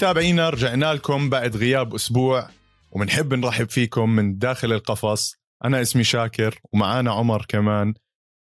[0.00, 2.48] متابعينا رجعنا لكم بعد غياب أسبوع
[2.90, 5.34] وبنحب نرحب فيكم من داخل القفص.
[5.64, 7.94] أنا اسمي شاكر ومعانا عمر كمان.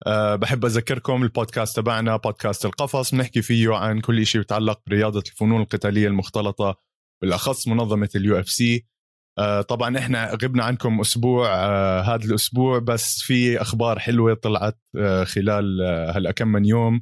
[0.08, 3.12] أه بحب أذكركم البودكاست تبعنا بودكاست القفص.
[3.12, 6.76] بنحكي فيه عن كل شيء يتعلق برياضة الفنون القتالية المختلطة
[7.22, 8.86] بالأخص منظمة ال UFC.
[9.40, 15.24] أه طبعا إحنا غبنا عنكم أسبوع أه هذا الأسبوع بس في أخبار حلوة طلعت أه
[15.24, 17.02] خلال أه هالكم من يوم.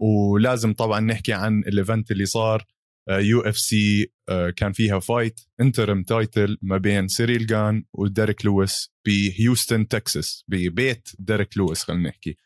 [0.00, 2.64] ولازم طبعا نحكي عن ال event اللي صار.
[3.10, 4.12] UFC
[4.56, 11.56] كان فيها fight interim title ما بين سيريل جان وديريك لويس بهيوستن تكساس ببيت ديريك
[11.56, 12.36] لويس خلينا نحكي.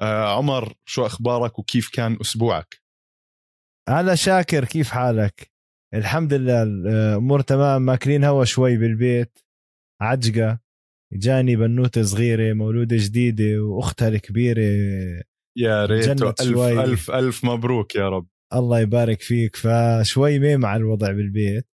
[0.00, 2.80] آه عمر شو أخبارك وكيف كان أسبوعك؟
[3.88, 5.50] هلا شاكر كيف حالك؟
[5.94, 7.82] الحمد لله الأمور تمام.
[7.82, 9.38] ماكلين هوا شوي بالبيت.
[10.00, 10.60] عجقة.
[11.12, 14.62] جاني بنوتة صغيرة مولودة جديدة وأختها الكبيرة
[15.58, 16.84] يا ريت ألف, شوي.
[16.84, 18.28] ألف ألف مبروك يا رب.
[18.54, 19.56] الله يبارك فيك.
[19.56, 21.68] فشوي ميم على الوضع بالبيت.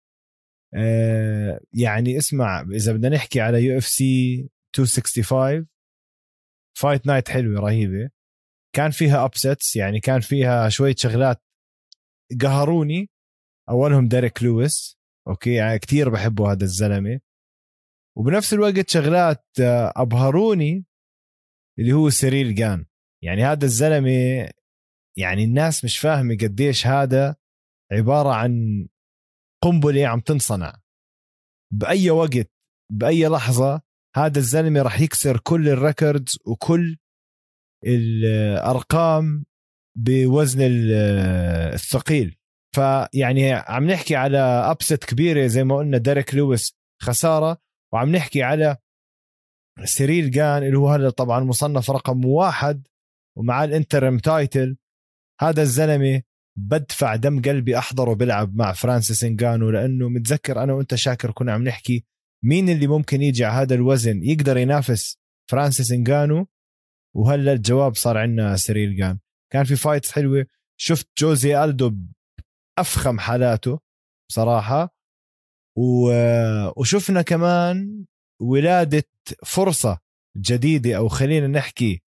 [0.75, 4.37] آه يعني اسمع إذا بدنا نحكي على UFC
[4.77, 5.67] 265
[6.77, 8.09] fight night حلوة رهيبة.
[8.75, 11.41] كان فيها upsets يعني كان فيها شوية شغلات
[12.41, 13.09] قهروني.
[13.69, 14.97] أولهم ديريك لويس
[15.27, 17.19] أوكي يعني كثير بحبه هذا الزلمة.
[18.17, 20.85] وبنفس الوقت شغلات آه، أبهروني
[21.79, 22.85] اللي هو سيريل جان.
[23.23, 24.49] يعني هذا الزلمة
[25.17, 27.35] يعني الناس مش فاهمة قديش هذا
[27.91, 28.87] عبارة عن
[29.63, 30.81] قنبلة عم تنصنع.
[31.73, 32.51] بأي وقت
[32.91, 33.81] بأي لحظة
[34.15, 36.97] هذا الزلمة راح يكسر كل ال records وكل
[37.85, 39.45] الأرقام
[39.97, 40.59] بوزن
[41.73, 42.37] الثقيل.
[42.75, 44.37] فيعني عم نحكي على
[44.71, 47.57] upset كبيرة زي ما قلنا ديريك لويس خسارة
[47.93, 48.77] وعم نحكي على
[49.83, 52.87] سيريل جان اللي هو هلا طبعا مصنف رقم واحد
[53.37, 54.77] ومع ال interim title
[55.41, 56.21] هذا الزلمة
[56.57, 61.63] بدفع دم قلبي أحضره بيلعب مع فرانسيس انجانو لأنه متذكر أنا وأنت شاكر كنا عم
[61.63, 62.05] نحكي
[62.43, 65.17] مين اللي ممكن يجي على هذا الوزن يقدر ينافس
[65.51, 66.47] فرانسيس انجانو
[67.15, 69.19] وهلا الجواب صار عندنا سيريل جان.
[69.53, 70.45] كان في fights حلوة.
[70.79, 71.95] شفت جوزيه ألدو
[72.79, 73.79] افخم حالاته
[74.29, 74.97] بصراحة.
[75.77, 76.11] و...
[76.77, 78.05] وشفنا كمان
[78.41, 79.03] ولادة
[79.45, 79.99] فرصة
[80.37, 82.01] جديدة أو خلينا نحكي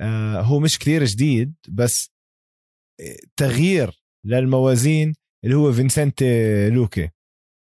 [0.00, 2.11] آه هو مش كثير جديد بس
[3.36, 5.14] تغيير للموازين
[5.44, 6.22] اللي هو فينسنت
[6.72, 7.08] لوكي.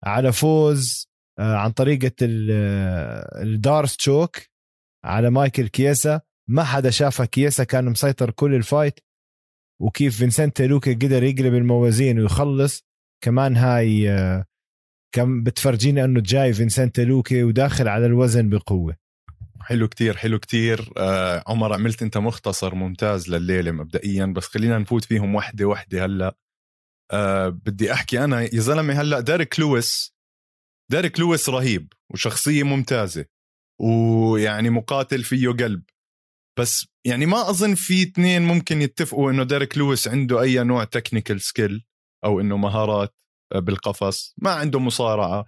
[0.04, 1.08] على فوز
[1.40, 2.12] آه، عن طريقة
[3.42, 4.38] ال D'Arce choke
[5.06, 6.22] على مايكل كييسا.
[6.50, 9.00] ما حدا شافها كييسا كان مسيطر كل ال fight
[9.82, 12.84] وكيف فينسنت لوكي قدر يقلب الموازين ويخلص.
[13.24, 14.46] كمان هاي آه،
[15.16, 19.03] كم بتفرجينا أنه جاي فينسنت لوكي وداخل على الوزن بقوة.
[19.64, 20.90] حلو كتير حلو كتير.
[20.98, 26.38] آه عمر عملت أنت مختصر ممتاز لليلة مبدئيا بس خلينا نفوت فيهم وحدة وحدة هلأ.
[27.12, 30.14] آه بدي أحكي أنا يا زلمة هلأ ديريك لويس
[30.92, 33.26] ديريك لويس رهيب وشخصية ممتازة
[33.82, 35.84] ويعني مقاتل فيه قلب.
[36.60, 41.42] بس يعني ما أظن في اثنين ممكن يتفقوا إنه ديريك لويس عنده أي نوع technical
[41.42, 41.86] skill
[42.26, 43.22] أو إنه مهارات
[43.54, 44.34] آه، بالقفص.
[44.38, 45.46] ما عنده مصارعة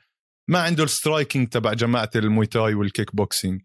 [0.50, 3.62] ما عنده ال striking تبع جماعة ال Muay Thai وال kickboxing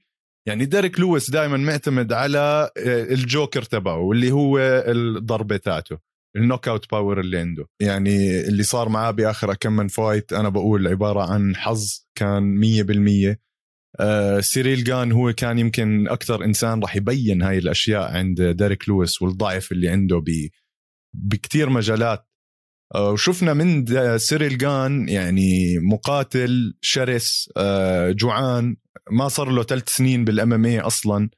[0.49, 5.99] يعني ديريك لويس دائما معتمد على آه، الجوكر تبعه واللي هو الضربة تاعته
[6.37, 7.67] ال knockout power اللي عنده.
[7.83, 12.61] يعني اللي صار معاه بآخر كم من fight أنا بقول عبارة عن حظ كان
[13.35, 13.37] 100%
[14.01, 19.23] آه سيريل جان هو كان يمكن أكثر إنسان راح يبين هاي الأشياء عند ديريك لويس
[19.23, 20.25] والضعف اللي عنده
[21.15, 22.30] بكثير مجالات
[22.97, 23.87] وشفنا من
[24.19, 28.77] سيريل جان يعني مقاتل شرس آه جوعان.
[29.11, 31.31] ما صار له ثلاث سنين بال MMA أصلا.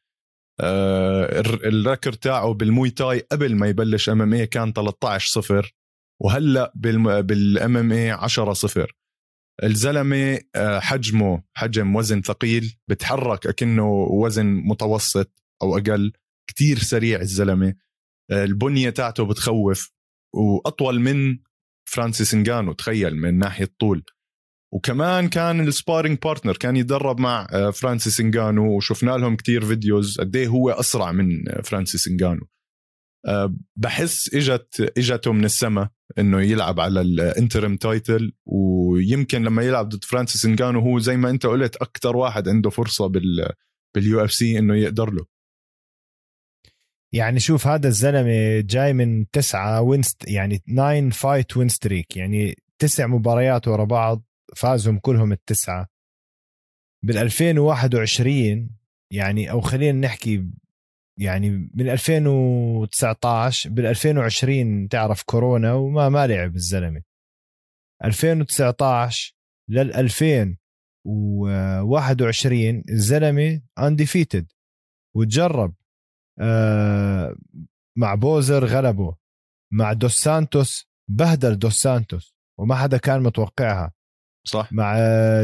[0.61, 5.75] آه ال record تاعه بال Muay Thai قبل ما يبلش MMA كان 13 صفر
[6.23, 8.93] وهلأ بال MMA 10 صفر.
[9.63, 16.13] الزلمة آه حجمه حجم وزن ثقيل بتحرك أكنه وزن متوسط أو أقل
[16.51, 17.75] كتير سريع الزلمة.
[18.31, 19.93] آه البنية تاعته بتخوف
[20.35, 21.39] وأطول من
[21.85, 24.05] فرانسيس انجانو تخيل من ناحية طول
[24.73, 30.21] وكمان كان ال sparring partner كان يدرب مع آه، فرانسيس انجانو وشفنا لهم كتير videos
[30.21, 32.47] قد إيه هو أسرع من آه، فرانسيس انجانو
[33.27, 35.89] آه، بحس إجت اجته من السماء
[36.19, 41.31] إنه يلعب على ال interim title ويمكن لما يلعب ضد فرانسيس انجانو هو زي ما
[41.31, 43.53] أنت قلت أكثر واحد عنده فرصة بال
[43.95, 45.32] بال UFC إنه يقدر له.
[47.13, 53.07] يعني شوف هذا الزلمة جاي من تسعة wins يعني nine fight win streak يعني تسع
[53.07, 54.23] مباريات ورا بعض
[54.57, 55.87] فازهم كلهم التسعة.
[57.05, 58.71] بال 2021
[59.11, 60.47] يعني أو خلينا نحكي
[61.19, 67.03] يعني من 2019 بال 2020 تعرف كورونا وما ما لعب الزلمة.
[68.05, 69.35] 2019
[69.69, 74.47] لل 2021 الزلمة undefeated
[75.15, 75.75] وتجرب.
[76.41, 77.37] آه
[77.99, 79.17] مع بوسر غلبه
[79.73, 83.93] مع دوس سانتوس بهدل دوس سانتوس وما حدا كان متوقعها.
[84.47, 84.73] صح.
[84.73, 84.95] مع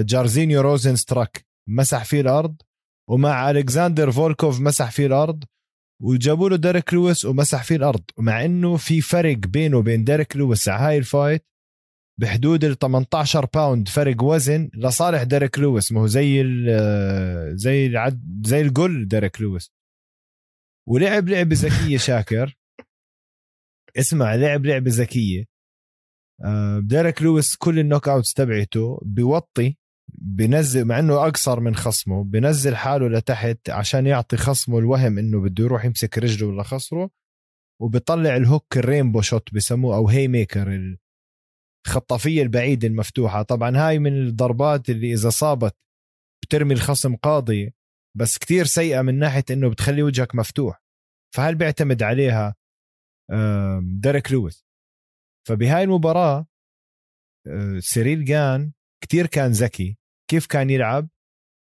[0.01, 2.63] جارزينيو روزنسترايك مسح فيه الأرض
[3.11, 5.45] ومع ألكساندر فولكوف مسح فيه الأرض
[6.03, 8.03] وجابوا له ديريك لويس ومسح فيه الأرض.
[8.19, 11.45] مع إنه في فرق بينه وبين ديريك لويس على هاي ال fight
[12.21, 18.43] بحدود ال 18 pound فرق وزن لصالح ديريك لويس ما هو زي ال زي العد
[18.45, 19.71] زي الجول ديريك لويس.
[20.89, 22.57] ولعب لعبة ذكية شاكر.
[23.99, 25.45] اسمع لعب لعبة ذكية.
[26.45, 29.77] آه، ديريك لويس كل ال knockouts تبعته بيوطي
[30.19, 35.65] بنزل مع إنه أقصر من خصمه بنزل حاله لتحت عشان يعطي خصمه الوهم إنه بده
[35.65, 37.11] يروح يمسك رجله ولا خصره
[37.83, 40.97] وبيطلع ال hook ال rainbow shot بسموه أو هي ميكر
[41.87, 43.43] الخطافيه البعيدة المفتوحة.
[43.43, 45.77] طبعا هاي من الضربات اللي إذا صابت
[46.45, 47.75] بترمي الخصم قاضي
[48.19, 50.83] بس كتير سيئة من ناحية إنه بتخلي وجهك مفتوح.
[51.35, 52.55] فهل بيعتمد عليها
[53.81, 54.67] ديريك لويس؟
[55.49, 56.47] فبهاي المباراة
[57.47, 58.73] آه، سيريل جان
[59.03, 59.99] كتير كان ذكي.
[60.31, 61.09] كيف كان يلعب؟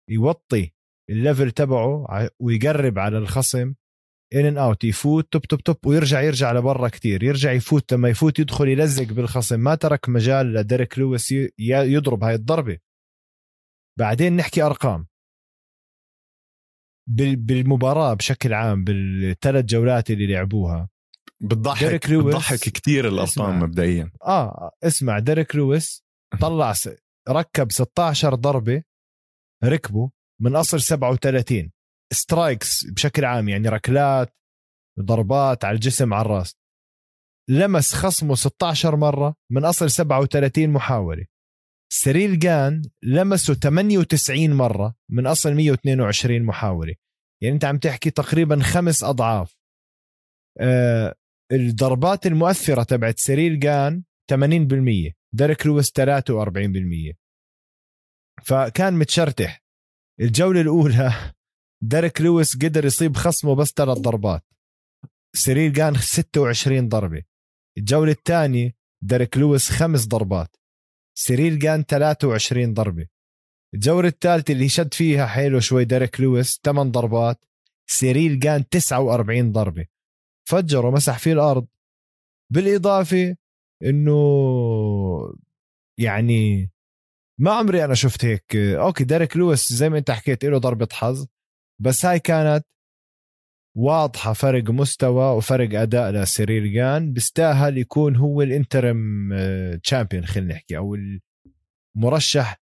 [0.09, 0.73] يوطي
[1.09, 2.05] ال level تبعه
[2.39, 3.75] ويقرب على الخصم
[4.33, 7.23] in in out يفوت توب توب توب ويرجع يرجع لبرا كتير.
[7.23, 9.59] يرجع يفوت لما يفوت يدخل يلزق بالخصم.
[9.59, 12.77] ما ترك مجال لديريك لويس يضرب هاي الضربة.
[13.99, 15.07] بعدين نحكي أرقام.
[17.09, 20.89] بالمباراة بشكل عام بالثلاث جولات اللي لعبوها.
[21.41, 24.11] بتضحك بتضحك كثير الارقام مبدئيا.
[24.25, 26.03] آه اسمع ديريك لويس
[26.41, 26.73] طلع
[27.29, 28.83] ركب 16 ضربة
[29.63, 30.09] ركبوا
[30.41, 31.71] من أصل 37
[32.13, 34.35] سترايكس بشكل عام يعني ركلات
[34.99, 36.55] ضربات على الجسم على الرأس.
[37.49, 41.25] لمس خصمه 16 مرة من أصل 37 محاولة.
[41.91, 46.95] سريل جان لمسه 98 مرة من أصل 122 محاوله
[47.41, 49.57] يعني أنت عم تحكي تقريبا خمس أضعاف.
[50.59, 51.15] آه
[51.51, 57.13] الضربات المؤثرة تبعت سريل جان 80% ديريك لويس 43%
[58.43, 59.63] فكان متشرتح.
[60.19, 61.33] الجولة الأولى
[61.91, 64.43] ديريك لويس قدر يصيب خصمه بس ثلاث ضربات.
[65.35, 67.23] سيريل كان 26 ضربة.
[67.77, 70.55] الجولة الثانية ديريك لويس خمس ضربات.
[71.19, 73.07] سيريل كان 23 ضربة.
[73.73, 77.45] الجولة الثالثة اللي شد فيها حيله شوي ديريك لويس 8 ضربات.
[77.87, 79.85] سيريل كان 49 ضربة.
[80.49, 81.67] فجر ومسح فيه الأرض.
[82.49, 83.35] بالإضافة
[83.83, 84.13] إنه
[85.97, 86.71] يعني
[87.39, 88.55] ما عمري أنا شفت هيك.
[88.55, 91.27] okay ديريك لويس زي ما أنت حكيت له ضربة حظ
[91.79, 92.65] بس هاي كانت
[93.79, 97.13] واضحة فرق مستوى وفرق أداء لسيريل جان.
[97.13, 99.29] بيستاهل يكون هو ال interim
[99.83, 100.97] champion خلينا نحكي أو
[101.95, 102.61] المرشح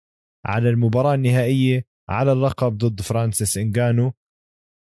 [0.45, 4.13] على المباراة النهائية على اللقب ضد فرانسيس انجانو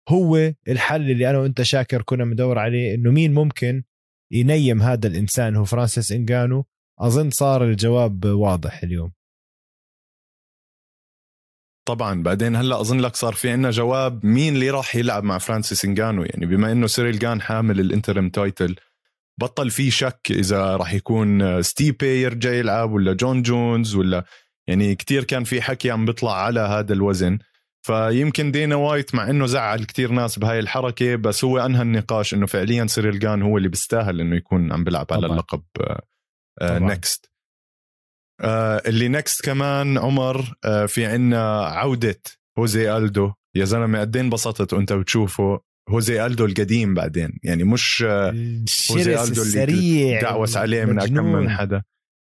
[0.10, 3.84] هو الحل اللي أنا وأنت شاكر كنا مدور عليه إنه مين ممكن
[4.32, 6.66] ينيم هذا الإنسان هو فرانسيس انجانو
[7.00, 9.17] أظن صار الجواب واضح اليوم.
[11.88, 12.24] طبعا.
[12.24, 16.24] بعدين هلأ أظن لك صار في عنا جواب مين اللي راح يلعب مع فرانسيس انجانو
[16.24, 18.76] يعني بما إنه سيريل جان حامل ال interim title
[19.40, 24.26] بطل في شك إذا راح يكون ستيبي يرجع يلعب ولا جون جونز ولا
[24.68, 27.40] يعني كتير كان في حكي عم بيطلع على هذا الوزن.
[27.82, 32.46] فيمكن دينا وايت مع إنه زعل كتير ناس بهاي الحركة بس هو أنهى النقاش إنه
[32.46, 35.64] فعليا سيريل جان هو اللي بيستاهل إنه يكون عم بيلعب على اللقب
[36.62, 37.32] next
[38.42, 42.22] آه, اللي next كمان عمر آه في عنا عودة
[42.60, 43.32] هوزي ألدو.
[43.56, 47.40] يا زلمة قد إيه انبسطت وأنت بتشوفه؟ هوزي ألدو القديم بعدين.
[47.44, 48.30] يعني مش آه،
[48.92, 51.84] هوزي ألدو اللي دعوس عليه من أكم من حدا.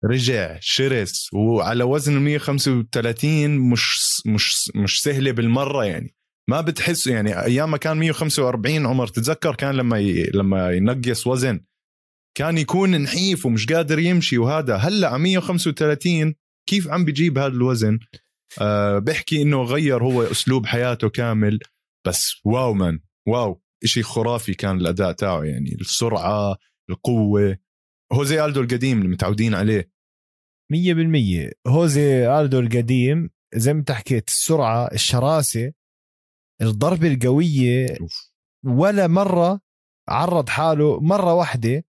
[0.05, 1.29] رجع شرس.
[1.33, 6.15] وعلى وزن 135 مش مش مش سهلة بالمرة يعني.
[6.51, 10.31] ما بتحس يعني أيام ما كان 145 عمر تتذكر كان لما ي...
[10.35, 11.61] لما ينقص وزن؟
[12.35, 14.39] كان يكون نحيف ومش قادر يمشي.
[14.39, 16.35] وهذا هلا على 135
[16.69, 17.99] كيف عم بيجيب هذا الوزن؟
[18.61, 21.59] آه بحكي إنه غير هو أسلوب حياته كامل.
[22.07, 23.63] بس واو مان واو.
[23.85, 26.57] إشي خرافي كان الأداء تاعه يعني السرعة
[26.91, 27.59] القوة.
[28.13, 29.91] هوزي ألدو القديم اللي متعودين عليه.
[30.73, 31.53] مية بالمية.
[31.67, 35.73] هوزي ألدو القديم زي ما انت حكيت السرعة الشراسة
[36.63, 37.99] الضربة القوية.
[38.65, 39.61] ولا مرة
[40.09, 41.85] عرض حاله مرة واحدة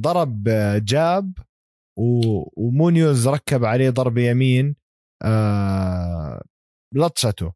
[0.00, 0.48] ضرب
[0.84, 1.32] جاب
[2.56, 4.76] ومونيوز ركب عليه ضربة يمين
[5.22, 6.44] آه
[6.94, 7.52] لطشته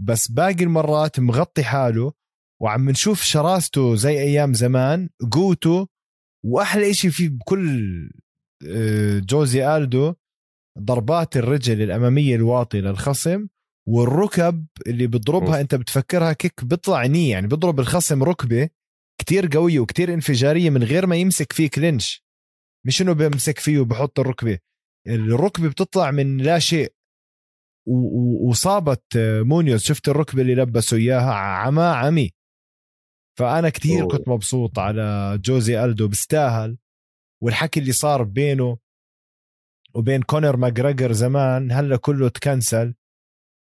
[0.00, 2.12] بس باقي المرات مغطي حاله
[2.62, 5.88] وعم نشوف شراسته زي أيام زمان قوته
[6.44, 8.10] وأحلى إشي في بكل
[8.68, 10.14] آه، جوزي ألدو
[10.78, 13.46] ضربات الرجل الأمامية الواطية للخصم
[13.88, 15.60] والركب اللي بضربها.
[15.60, 18.68] أنت بتفكرها كيك بيطلع ني يعني بضرب الخصم ركبة
[19.18, 22.24] كتير قويه وكتير انفجارية من غير ما يمسك فيه كلينش.
[22.86, 24.58] مش إنه بيمسك فيه وبحط الركبة.
[25.06, 26.92] الركبة بتطلع من لا شيء.
[28.48, 29.82] وصابت مونيوز.
[29.82, 32.32] شفت الركبة اللي لبسوا إياها؟ عمى عمي.
[33.38, 34.08] فأنا كتير أوه.
[34.08, 36.78] كنت مبسوط على جوزي ألدو بيستاهل.
[37.42, 38.78] والحكي اللي صار بينه
[39.94, 42.94] وبين كونر ماجريجر زمان هلأ كله تكنسل.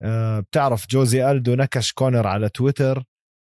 [0.03, 3.05] آه، بتعرف جوزي ألدو نكش كونر على تويتر.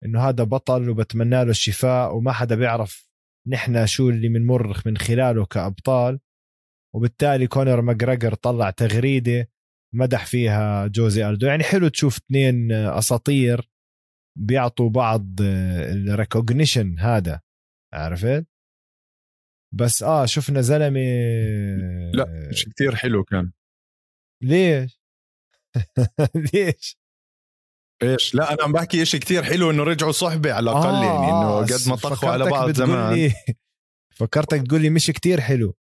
[0.06, 3.10] إنه هذا بطل وبتمنى له الشفاء وما حدا بيعرف
[3.48, 6.20] نحن شو اللي بنمر من خلاله كأبطال.
[6.96, 9.50] وبالتالي كونر ماجريجر طلع تغريدة
[9.96, 11.48] مدح فيها جوزي ألدو.
[11.48, 13.70] يعني حلو تشوف اثنين أساطير
[14.38, 17.42] بيعطوا بعض ال recognition هذا.
[17.94, 18.46] عرفت؟
[19.74, 21.00] بس آه شفنا زلمة
[22.14, 23.52] لا شيء كثير حلو كان.
[24.44, 25.00] ليش؟
[26.54, 27.03] ليش؟
[28.12, 31.26] إيش؟ لا أنا عم بحكي شيء كثير حلو إنه رجعوا صحبة على الأقل آه، يعني
[31.26, 33.32] إنه آه، قد ما طخوا على بعض زمان.
[34.20, 35.76] فكرتك تقول لي مش كتير حلو.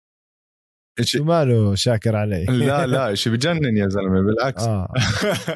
[1.00, 4.62] شيء شو ماله شاكر علي لا لا شيء بجنن يا زلمة بالعكس.
[4.62, 4.88] آه.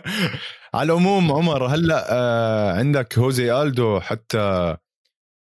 [0.74, 4.76] على العموم عمر هلأ آه عندك هوزي ألدو حتى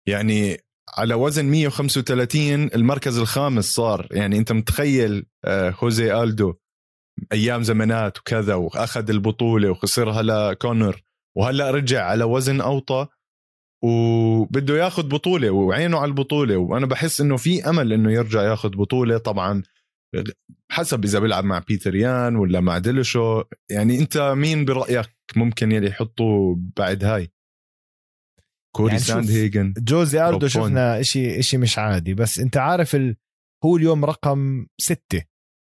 [0.08, 0.58] يعني
[0.98, 4.08] على وزن 135 المركز الخامس صار.
[4.12, 6.54] يعني أنت متخيل آه هوزي ألدو
[7.32, 11.02] أيام زمانات وكذا وأخذ البطولة وخسرها لكونر.
[11.38, 13.08] وهلا رجع على وزن أوطى
[13.84, 16.58] وبده ياخذ بطولة وعينه على البطولة.
[16.58, 19.18] وأنا بحس إنه في أمل إنه يرجع ياخذ بطولة.
[19.18, 19.64] طبعا
[20.72, 25.88] حسب إذا بيلعب مع بيتر يان ولا مع ديلشو يعني أنت مين برأيك ممكن يلي
[25.88, 27.32] يحطه بعد هاي؟
[28.76, 32.14] كوري يعني ساند هيجن جوزي روب شفنا إشي إشي مش عادي.
[32.14, 33.16] بس أنت عارف ال...
[33.66, 35.24] هو اليوم رقم ستة.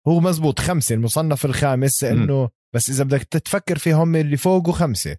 [0.07, 2.03] هو مزبوط خمسة المصنف الخامس.
[2.03, 5.17] إنه بس إذا بدك تتفكر فيهم اللي فوقه خمسة.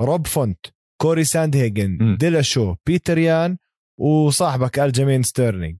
[0.00, 0.66] روب فونت
[1.00, 2.16] كوري ساند هيجن.
[2.16, 3.58] ديلا شو بيتر يان
[4.00, 5.78] وصاحبك الجيمين ستيرلينج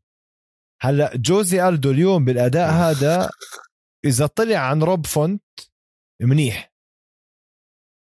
[0.81, 3.31] هلأ جوزي ألدو اليوم بالأداء هذا
[4.05, 5.43] إذا طلع عن روب فونت
[6.23, 6.73] منيح.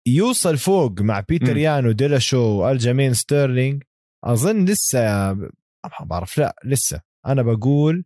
[0.07, 1.57] يوصل فوق مع بيتر.
[1.57, 3.83] يان وديلا شو والجيمين ستيرلينج
[4.25, 5.52] أظن لسه ما
[6.00, 7.00] بعرف لا لسه.
[7.26, 8.04] أنا بقول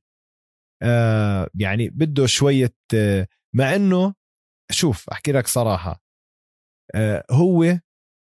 [0.82, 4.14] آه يعني بده شوية آه مع إنه
[4.70, 6.02] شوف أحكي لك صراحة
[6.94, 7.78] آه هو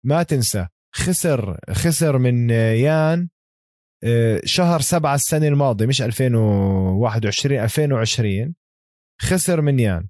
[0.06, 0.68] ما تنسى.
[0.94, 3.28] خسر خسر من يان
[4.04, 8.54] آه، شهر سبعة السنة الماضية مش 2021 2020
[9.20, 10.08] خسر من يان.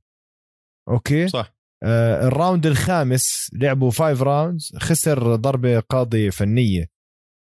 [0.88, 1.54] okay؟ صح.
[1.82, 6.88] آه، ال round الخامس لعبوا five rounds خسر ضربة قاضية فنية.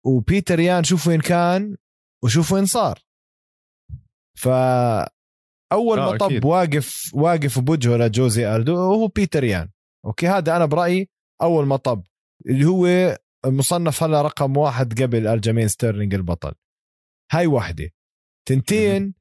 [0.05, 1.77] وبيتر يان شوف وين كان
[2.23, 2.99] وشوف وين صار.
[4.37, 4.47] ف
[5.71, 6.45] أول آه، مطب أكيد.
[6.45, 9.69] واقف واقف بوجهه لجوزي ألدو هو بيتر يان.
[10.05, 11.09] okay؟ هذا أنا برأيي
[11.41, 12.03] أول مطب.
[12.49, 16.53] اللي هو مصنف هلا رقم واحد قبل الجيمين ستيرلينج البطل.
[17.31, 17.89] هاي واحدة
[18.47, 19.13] تنتين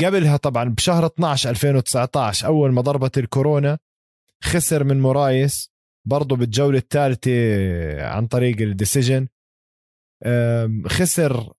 [0.00, 3.78] قبلها طبعا بشهر 12 2019 أول ما ضربت الكورونا
[4.44, 5.70] خسر من مورايس
[6.06, 7.30] برضه بالجولة الثالثة
[8.06, 9.28] عن طريق ال decision.
[10.86, 11.52] خسر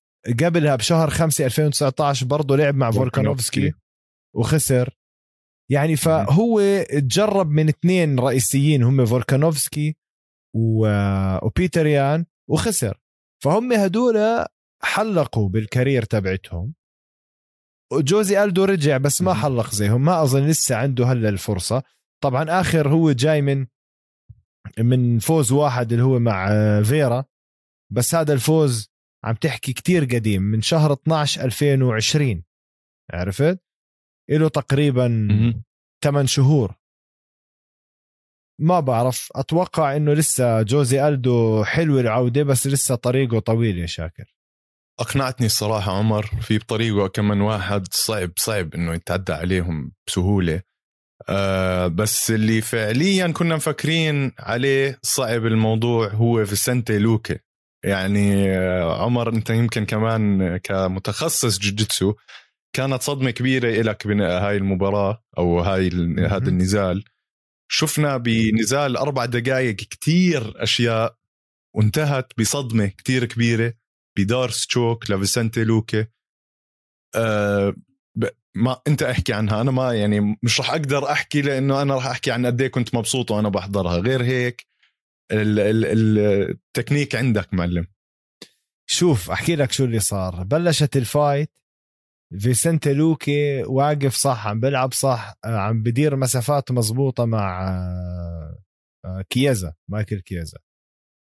[0.44, 3.74] قبلها بشهر 5 2019 برضه لعب مع فولكانوفسكي.
[4.36, 4.99] وخسر
[5.72, 9.96] يعني فهو تجرب من اثنين رئيسيين هم فولكانوفسكي
[10.56, 13.00] و- وبيتر يان وخسر.
[13.44, 14.46] فهم هدول
[14.84, 16.74] حلقوا بال career تبعتهم.
[17.94, 19.34] وجوزي ألدو رجع بس ما.
[19.34, 21.84] حلق زيهم ما أظن لسه عنده هلا الفرصة.
[22.24, 23.68] طبعا آخر هو جاي من
[24.80, 27.26] من فوز واحد اللي هو مع آه، فيرا.
[27.94, 28.90] بس هذا الفوز
[29.24, 32.44] عم تحكي كتير قديم من شهر 12 2020
[33.14, 33.60] عرفت؟
[34.38, 35.64] له تقريبا مهم.
[36.04, 36.76] 8 شهور.
[38.62, 44.36] ما بعرف أتوقع إنه لسه جوزي ألدو حلو العودة بس لسه طريقه طويل يا شاكر.
[45.00, 50.62] أقنعتني الصراحة عمر في بطريقه كمان واحد صعب صعب إنه يتعدى عليهم بسهولة.
[51.30, 57.40] آه بس اللي فعليا كنا مفكرين عليه صعب الموضوع هو فيسنتي لوكي
[57.86, 62.14] يعني آه عمر أنت يمكن كمان كمتخصص جوجيتسو
[62.74, 65.88] كانت صدمة كبيرة لك بهاي المباراة أو هاي.
[66.20, 67.04] هذا النزال
[67.72, 71.16] شفنا بنزال أربع دقائق كتير أشياء
[71.76, 73.74] وانتهت بصدمة كتير كبيرة
[74.18, 76.06] ب D'Arce choke لفيسنتي لوكي
[77.16, 77.76] أه.
[78.56, 82.32] ما أنت أحكي عنها أنا ما يعني مش راح أقدر أحكي لأنه أنا راح أحكي
[82.32, 84.68] عن قد إيه كنت مبسوط وأنا بحضرها غير هيك.
[85.32, 85.60] ال...
[85.60, 86.20] ال...
[86.50, 87.88] التكنيك عندك معلم
[88.90, 91.60] شوف أحكي لك شو اللي صار بلشت ال fight
[92.38, 98.64] فيسنتي لوكي واقف صح عم بيلعب صح آه، عم بدير مسافات مزبوطة مع آه،
[99.06, 100.58] آه، كيازا مايكل كيازا.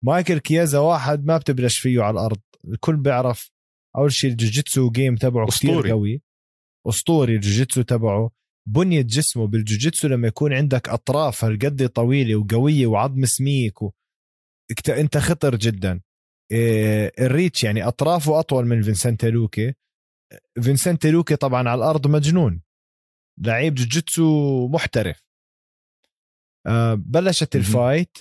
[0.05, 3.51] مايكل كيازا واحد ما بتبلش فيه على الأرض الكل بيعرف.
[3.97, 6.23] أول شيء الجوجيتسو game تبعه كثير قوي.
[6.89, 8.31] أسطوري الجوجيتسو تبعه.
[8.69, 13.93] بنية جسمه بالجوجيتسو لما يكون عندك أطراف هالقد طويلة وقوية وعظم سميك و...
[14.89, 16.01] أنت خطر جدا.
[17.19, 19.75] ال reach يعني أطرافه أطول من فينسنتي لوكي.
[20.63, 22.63] فينسنتي لوكي طبعا على الأرض مجنون.
[23.39, 25.23] لعيب جوجيتسو محترف.
[26.67, 28.19] آه بلشت ال fight.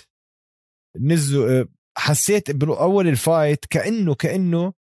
[1.00, 4.74] نزلوا آه حسيت باول ال fight كأنه كأنه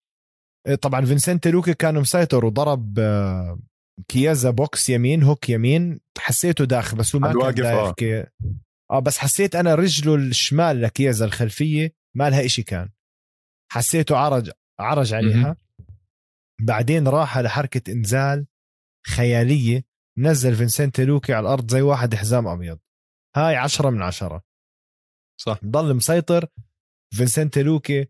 [0.66, 3.60] آه، طبعا فينسنتي لوكي كان مسيطر وضرب آه
[4.08, 6.00] كيازا بوكس يمين hook يمين.
[6.18, 8.26] حسيته داخل بس هو ما كان داخل كي...
[8.90, 12.90] آه بس حسيت أنا رجله الشمال لكيازا الخلفية ما لها إشي كان.
[13.72, 15.56] حسيته عرج عرج عليها.
[16.60, 18.46] بعدين راح على حركة إنزال
[19.06, 19.84] خيالية
[20.18, 22.78] نزل فينسنتي لوكي على الأرض زي واحد حزام أبيض.
[23.36, 24.44] هاي عشرة من عشرة.
[25.40, 25.60] صح.
[25.64, 26.46] ضل مسيطر.
[27.16, 28.08] فينسنتي لوكي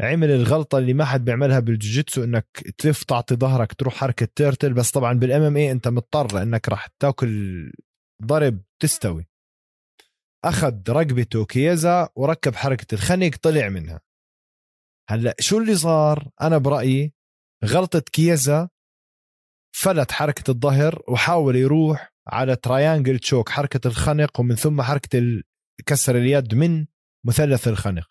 [0.00, 2.46] عمل الغلطة اللي ما حد بيعملها بالجوجيتسو إنك
[2.78, 4.74] تلف تعطي ظهرك تروح حركة turtle.
[4.74, 7.72] بس طبعا بال MMA أنت مضطر إنك راح تاكل
[8.24, 9.26] ضرب تستوي.
[10.44, 14.00] أخذ رقبته كيزا وركب حركة الخنق طلع منها.
[15.10, 17.13] هلأ شو اللي صار؟ أنا برأيي
[17.64, 18.68] غلطة كيزا
[19.76, 25.42] فلت حركة الظهر وحاول يروح على triangle choke حركة الخنق ومن ثم حركة
[25.86, 26.86] كسر اليد من
[27.26, 28.08] مثلث الخنق.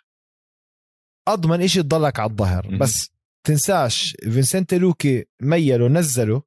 [1.27, 2.77] أضمن إشي تضلك على الظهر.
[2.77, 3.09] بس
[3.47, 6.43] تنساش فينسنت لوكي ميله نزله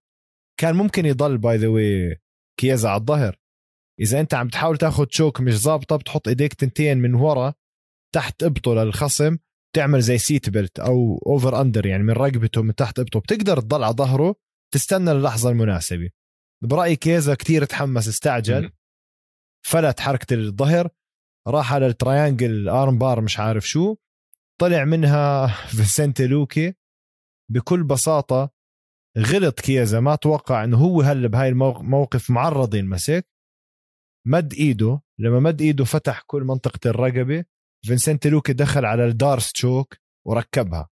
[0.61, 2.17] كان ممكن يضل by the way
[2.61, 3.39] كيزا على الظهر.
[4.01, 7.55] إذا أنت عم تحاول تاخذ choke مش ظابطة بتحط إيديك تنتين من ورا
[8.15, 9.37] تحت إبطه للخصم.
[9.75, 13.85] تعمل زي seat belt أو over under يعني من رقبته من تحت ابطه بتقدر تضل
[13.85, 14.35] على ظهره
[14.75, 16.11] تستنى اللحظة المناسبة.
[16.65, 18.71] برايي كيزا كتير تحمس استعجل
[19.67, 20.89] فلت حركه الظهر.
[21.49, 23.97] راح على ال triangle armbar مش عارف شو.
[24.61, 26.75] طلع منها فيسنتي لوكي.
[27.51, 28.51] بكل بساطة
[29.19, 30.01] غلط كيزا.
[30.01, 33.29] ما توقع إنه هو هلا بهاي الموقف معرض ينمسك
[34.27, 35.01] مد إيده.
[35.19, 37.45] لما مد إيده فتح كل منطقة الرقبة.
[37.85, 39.95] فينسنت لوكي دخل على ال D'Arce choke
[40.27, 40.89] وركبها.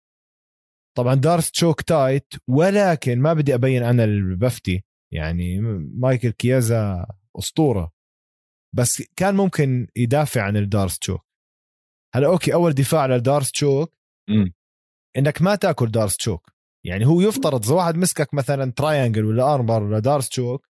[0.98, 5.60] طبعا D'Arce choke tight ولكن ما بدي أبين أنا اللي بفتي يعني
[5.96, 7.06] مايكل كيازا
[7.40, 7.92] أسطورة.
[8.76, 11.26] بس كان ممكن يدافع عن ال D'Arce choke
[12.16, 13.94] هلا okay أول دفاع على ال D'Arce choke
[15.18, 16.54] إنك ما تاكل D'Arce choke
[16.86, 20.70] يعني هو يفترض إذا واحد مسكك مثلا triangle ولا armbar ولا D'Arce choke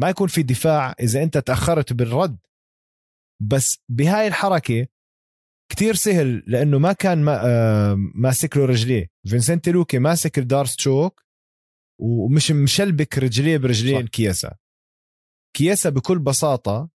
[0.00, 2.38] ما يكون في دفاع إذا أنت تأخرت بالرد.
[3.42, 4.86] بس بهاي الحركة
[5.70, 9.10] كتير سهل لأنه ما كان ما آه ماسك له رجليه.
[9.28, 11.22] فينسنت لوكي ماسك ال D'Arce choke
[12.00, 14.08] ومش مشلبك رجليه برجلين صح.
[14.10, 14.56] كياسا
[15.56, 16.88] كياسا بكل بساطة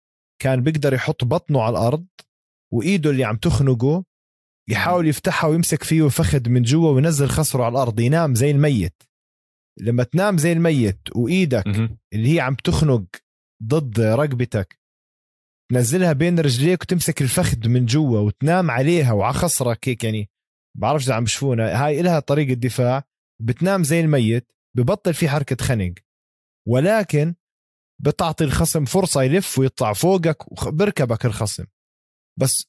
[0.43, 2.07] كان بيقدر يحط بطنه على الأرض
[2.73, 4.05] وإيده اللي عم تخنقه
[4.71, 9.03] يحاول يفتحها ويمسك فيه فخذ من جوا وينزل خصره على الأرض ينام زي الميت
[9.81, 11.67] لما تنام زي الميت وإيدك
[12.13, 13.05] اللي هي عم تخنق
[13.63, 14.79] ضد رقبتك
[15.71, 20.31] تنزلها بين رجليك وتمسك الفخذ من جوا وتنام عليها وعلى خصرك هيك يعني.
[20.79, 23.05] بعرفش إذا عم بشوفونا هاي إلها طريقة دفاع.
[23.43, 24.53] بتنام زي الميت.
[24.77, 25.95] ببطل في حركة خنق.
[26.69, 27.35] ولكن
[28.01, 31.65] بتعطي الخصم فرصة يلف ويطلع فوقك وبركبك الخصم.
[32.41, 32.67] بس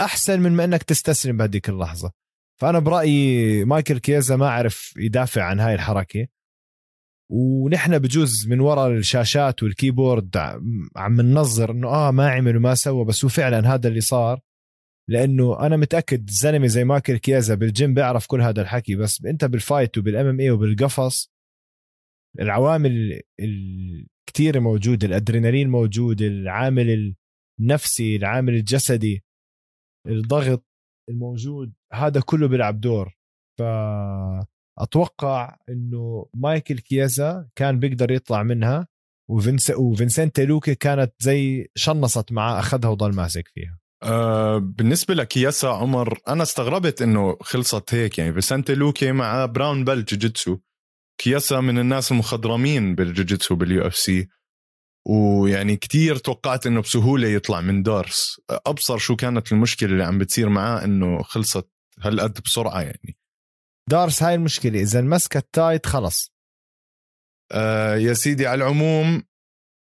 [0.00, 2.12] أحسن من ما إنك تستسلم بهذيك اللحظة.
[2.60, 6.26] فأنا برأيي مايكل كيزا ما عرف يدافع عن هاي الحركة.
[7.30, 10.36] ونحن بجوز من وراء الشاشات وال keyboard
[10.96, 14.40] عم ننظر إنه آه ما عمل وما سوى بس هو فعلا هذا اللي صار.
[15.08, 19.59] لأنه أنا متأكد زلمه زي مايكل كيازا بالجيم بيعرف كل هذا الحكي بس أنت بال
[19.59, 21.32] fight وبال MMA وبالقفص
[22.40, 27.14] العوامل الكثيره موجوده الأدرينالين موجود العامل
[27.60, 29.24] النفسي العامل الجسدي
[30.06, 30.64] الضغط
[31.10, 33.16] الموجود هذا كله بيلعب دور.
[33.58, 33.62] ف
[34.78, 38.86] أتوقع إنه مايكل كيازا كان بيقدر يطلع منها
[39.30, 43.78] وفنس وفنسنتي لوكي كانت زي شنصت معاه أخذها وضل ماسك فيها.
[44.02, 48.32] أه بالنسبة لكياسا عمر أنا استغربت إنه خلصت هيك يعني.
[48.32, 50.58] فيسنتي لوكي معه brown belt جوجيتسو
[51.18, 54.28] كياسا من الناس المخضرمين بالجوجيتسو بال UFC.
[55.06, 58.40] ويعني كتير توقعت إنه بسهولة يطلع من D'Arce.
[58.50, 61.68] أبصر شو كانت المشكلة اللي عم بتصير معاه إنه خلصت
[62.00, 63.16] هالقد بسرعة يعني.
[63.90, 64.80] D'Arce هاي المشكلة.
[64.80, 66.34] إذا مسكت tight خلص.
[67.52, 69.22] آه يا سيدي على العموم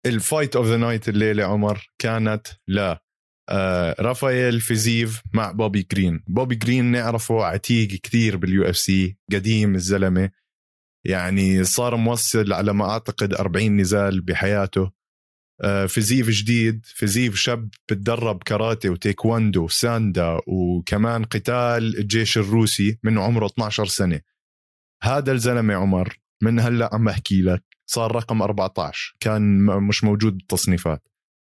[0.05, 3.03] ال fight of the night الليلة عمر كانت لا
[3.49, 6.23] آه رافائيل فيزيف مع بوبي جرين.
[6.27, 10.31] بوبي جرين نعرفه عتيق كثير بال UFC قديم الزلمة.
[11.05, 14.91] يعني صار موصل على ما أعتقد 40 نزال بحياته.
[15.63, 23.45] آه، فيزيف جديد فيزيف شاب بتدرب كاراتي وتيكواندو وساندا وكمان قتال الجيش الروسي من عمره
[23.45, 24.21] 12 سنة.
[25.03, 31.07] هذا الزلمة عمر من هلأ عم بحكي لك صار رقم 14 كان مش موجود بالتصنيفات.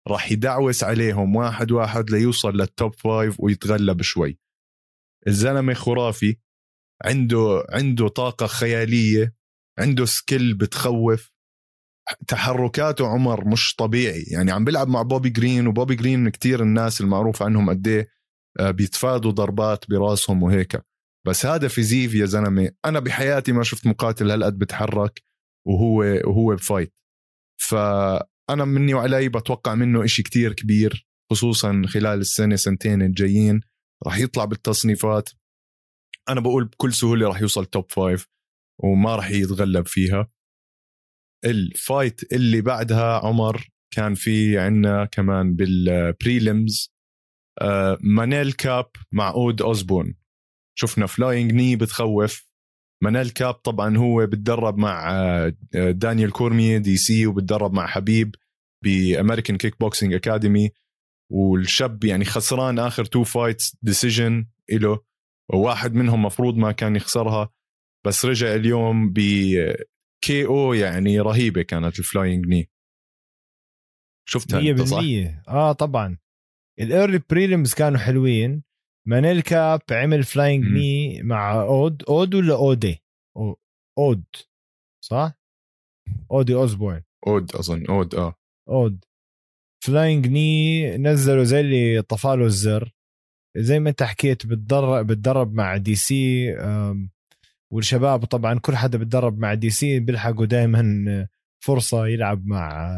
[0.08, 4.38] راح يدعوس عليهم واحد واحد ليوصل لل top five ويتغلب شوي.
[5.26, 6.36] الزلمة خرافي
[7.04, 9.34] عنده عنده طاقة خيالية
[9.78, 11.32] عنده skill بتخوف.
[12.28, 14.22] تحركاته عمر مش طبيعي.
[14.22, 18.08] يعني عم بيلعب مع بوبي جرين وبوبي جرين كتير الناس المعروف عنهم قد إيه
[18.60, 20.82] آه، بيتفادوا ضربات براسهم وهيك.
[21.26, 25.22] بس هذا فيزيف يا زلمة أنا بحياتي ما شفت مقاتل هالقد بتحرك
[25.66, 26.94] وهو وهو ب fight.
[27.60, 33.60] فأنا مني وعلي بتوقع منه إشي كتير كبير خصوصا خلال السنة سنتين الجايين.
[34.06, 35.30] راح يطلع بالتصنيفات.
[36.28, 38.28] أنا بقول بكل سهولة راح يوصل top five
[38.78, 40.30] وما راح يتغلب فيها.
[41.44, 46.92] ال fight اللي بعدها عمر كان في عنا كمان بال prelims
[47.61, 50.14] آه مانيل كاب مع اود اوزبون
[50.79, 52.50] شفنا flying knee بتخوف.
[53.03, 58.35] مانيل كاب طبعا هو بتدرب مع آه دانيال كورمي DC وبتدرب مع حبيب
[58.84, 60.70] ب American Kickboxing Academy
[61.33, 65.00] والشاب يعني خسران آخر two fights decision له
[65.53, 67.50] وواحد منهم مفروض ما كان يخسرها.
[68.07, 69.18] بس رجع اليوم ب
[70.24, 72.70] KO يعني رهيبة كانت ال flying knee
[74.28, 75.02] شفتها 100% أنت صح؟
[75.48, 76.18] آه طبعا.
[76.80, 78.62] ال early prelims كانوا حلوين.
[79.09, 83.02] مانيل كاب عمل flying knee مع اود اود ولا اودي
[83.98, 84.24] اود
[85.04, 85.33] صح؟
[86.30, 88.35] اودي اوزبورن اود أظن اود آه.
[88.68, 89.04] اود
[89.84, 92.92] flying knee نزلوا زي اللي طفاله الزر.
[93.56, 96.52] زي ما أنت حكيت بتدرب بتدرب مع DC
[97.72, 101.26] والشباب طبعا كل حدا بتدرب مع DC بيلحقوا دائما
[101.64, 102.90] فرصة يلعب مع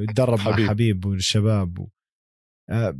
[0.00, 0.60] يتدرب حبيب.
[0.60, 1.04] مع حبيب.
[1.04, 1.88] والشباب.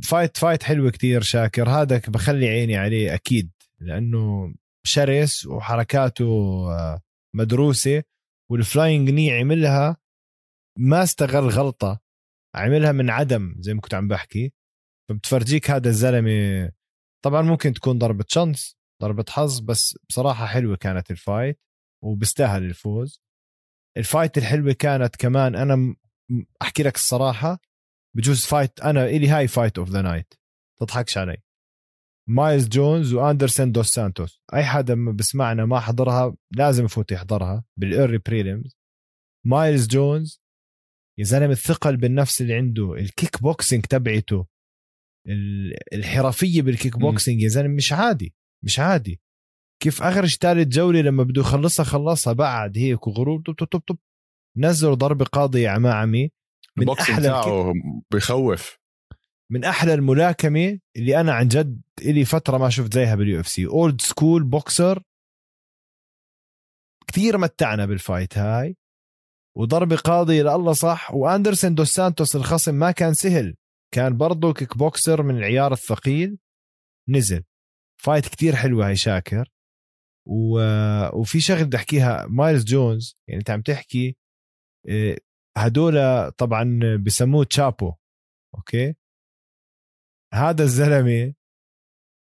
[0.03, 1.69] fight fight حلو كتير شاكر.
[1.69, 4.53] هذا بخلي عيني عليه أكيد لأنه
[4.85, 6.65] شرس وحركاته
[7.35, 8.03] مدروسة
[8.51, 9.97] وال flying knee عملها
[10.79, 11.99] ما استغل غلطة
[12.55, 14.53] عملها من عدم زي ما كنت عم بحكي.
[15.09, 16.71] فبتفرجيك هذا الزلمة.
[17.25, 18.77] طبعا ممكن تكون ضربة chance.
[19.01, 21.59] ضربة حظ بس بصراحة حلوة كانت ال fight
[22.03, 23.21] وبستاهل الفوز.
[23.97, 25.95] ال fight الحلوة كانت كمان أنا
[26.61, 27.59] أحكي لك الصراحة
[28.15, 30.33] بجوز fight أنا إلي هاي fight of the night
[30.79, 31.37] تضحكش علي.
[32.29, 38.17] مايلز جونز واندرسون دوس سانتوس أي حدا بسمعنا ما حضرها لازم يفوت يحضرها بال early
[38.17, 38.77] prelims
[39.45, 40.41] مايلز جونز
[41.19, 44.47] يا زلمة الثقل بالنفس اللي عنده الكيك بوكسينج تبعته
[45.93, 48.35] الحرفية بالكيك بوكسينج يا زلمة مش عادي.
[48.63, 49.21] مش عادي.
[49.83, 53.97] كيف اخرج ثالث جولة لما بده يخلصها خلصها بعد هيك وغروب طب طب طب
[54.57, 56.31] نزلوا ضربة قاضية عمى عمي.
[56.77, 57.41] من أحلى
[58.11, 58.77] بخوف.
[59.51, 63.65] من أحلى الملاكمة اللي أنا عن جد لي فترة ما شفت زيها بال UFC.
[63.65, 65.03] old school boxer
[67.07, 68.77] كثير متعنا بال fight هاي.
[69.57, 71.13] وضربة قاضية لله صح.
[71.13, 73.55] وأندرسون دوس سانتوس الخصم ما كان سهل.
[73.93, 76.37] كان برضه kickboxer من العيار الثقيل.
[77.09, 77.43] نزل.
[78.01, 79.51] fight كتير حلوة هاي شاكر.
[80.27, 80.59] و...
[81.19, 84.17] وفي شغلة بدي أحكيها مايلز جونز يعني أنت عم تحكي
[84.89, 85.17] آه،
[85.57, 85.95] هدول
[86.31, 87.93] طبعا بسموه تشابو
[88.55, 88.95] أوكي؟
[90.33, 91.33] هذا الزلمة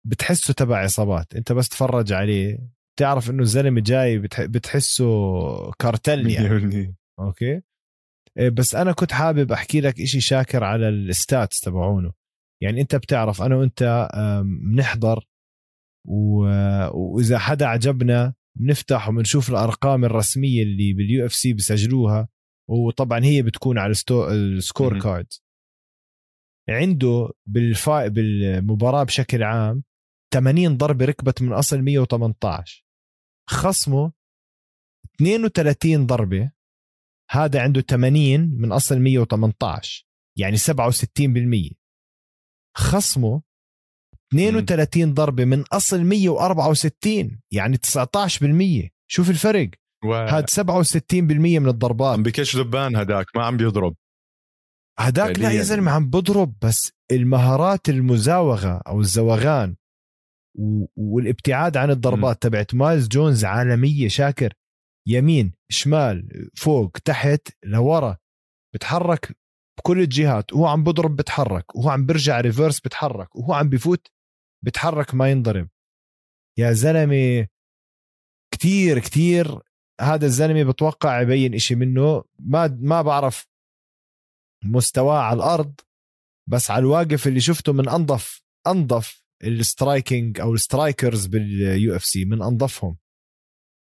[0.06, 2.58] بتحسه تبع عصابات أنت بس تفرج عليه
[2.98, 4.44] تعرف إنه الزلمة جاي بتح...
[4.44, 5.04] بتحسه
[5.72, 7.62] كارتل يعني أوكي؟
[8.38, 12.12] آه، بس أنا كنت حابب أحكي لك إشي شاكر على ال stats تبعونه.
[12.62, 14.08] يعني أنت بتعرف أنا وأنت
[14.44, 15.27] بنحضر
[16.94, 22.28] وإذا حدا عجبنا بنفتح وبنشوف الأرقام الرسمية اللي بال UFC بسجلوها
[22.70, 23.92] وطبعا هي بتكون على
[24.30, 25.26] ال score card.
[26.68, 28.08] عنده بالفا...
[28.08, 29.82] بالمباراة بشكل عام
[30.34, 32.84] 80 ضربة ركبت من أصل 118
[33.50, 34.12] خصمه
[35.14, 36.50] 32 ضربة
[37.30, 40.06] هذا عنده 80 من أصل 118
[40.38, 41.74] يعني 67%
[42.76, 43.42] خصمه
[44.34, 49.70] 32 ضربة من أصل 164 يعني 19% شوف الفرق.
[50.04, 50.14] و...
[50.14, 52.18] هاد 67% من الضربات.
[52.18, 53.94] عم بكش ذبان هداك ما عم بيضرب.
[54.98, 59.76] هداك لا يا زلمه عم بضرب بس المهارات المزاوغة أو الزوغان.
[60.96, 64.54] والابتعاد عن الضربات تبعت مايلز جونز عالمية شاكر.
[65.08, 68.16] يمين شمال فوق تحت لورا
[68.74, 69.36] بتحرك
[69.78, 70.52] بكل الجهات.
[70.52, 71.76] وهو عم بضرب بتحرك.
[71.76, 73.36] وهو عم برجع reverse بتحرك.
[73.36, 74.06] وهو عم بفوت
[74.64, 75.68] بتحرك ما ينضرب
[76.58, 77.46] يا زلمة
[78.54, 79.60] كتير كتير
[80.00, 82.24] هذا الزلمة بتوقع يبين إشي منه.
[82.38, 83.46] ما ما بعرف
[84.64, 85.74] مستواه على الأرض
[86.48, 92.24] بس على الواقف اللي شفته من أنظف أنظف ال striking أو ال strikers بال UFC
[92.24, 92.96] من أنظفهم.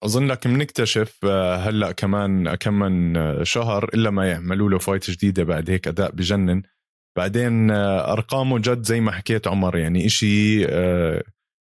[0.05, 5.45] أظن لك بنكتشف آه، هلأ كمان كم من شهر إلا ما يعملوا له fight جديدة
[5.45, 6.63] بعد هيك أداء بجنن.
[7.17, 11.23] بعدين آه، أرقامه جد زي ما حكيت عمر يعني إشي آه،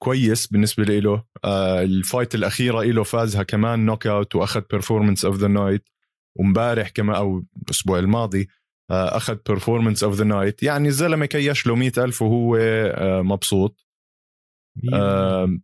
[0.04, 1.24] كويس بالنسبة له.
[1.46, 5.90] ال fight الأخيرة له فازها كمان knockout وأخذ performance of the night
[6.40, 8.48] ومبارح كمان أو الأسبوع الماضي
[8.92, 12.58] أخذ performance of the night يعني الزلمة كيش له مئة ألف وهو
[13.24, 13.86] مبسوط.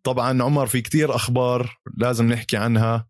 [0.03, 3.07] طبعا عمر في كتير أخبار لازم نحكي عنها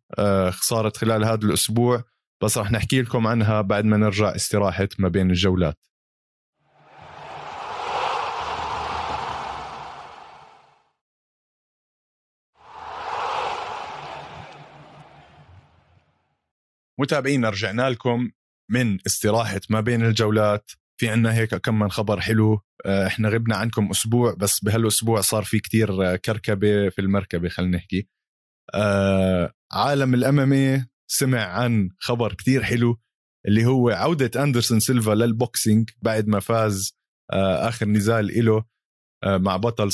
[0.51, 2.03] صارت خلال هذا الأسبوع.
[2.43, 5.79] بس رح نحكي لكم عنها بعد ما نرجع استراحة ما بين الجولات.
[16.99, 18.29] متابعينا رجعنا لكم
[18.71, 20.71] من استراحة ما بين الجولات.
[20.99, 22.61] في عنا هيك كم من خبر حلو.
[22.85, 27.77] آه، إحنا غبنا عنكم أسبوع بس بهالأسبوع صار في كتير آه، كركبة في المركبة خلينا
[27.77, 28.07] نحكي.
[28.73, 32.99] آه، عالم ال MMA سمع عن خبر كتير حلو
[33.47, 36.97] اللي هو عودة أندرسون سيلفا لل boxing بعد ما فاز
[37.33, 38.65] آخر نزال له
[39.25, 39.91] مع بطل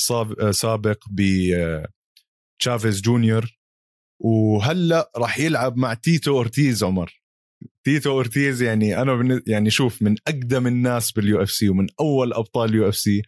[0.53, 1.21] سابق ب
[2.61, 3.60] تشافيز جونيور.
[4.23, 7.21] وهلأ راح يلعب مع تيتو أورتيز عمر.
[7.85, 12.89] تيتو أورتيز يعني أنا يعني شوف من أقدم الناس بال UFC ومن أول أبطال ال
[12.89, 13.21] UFC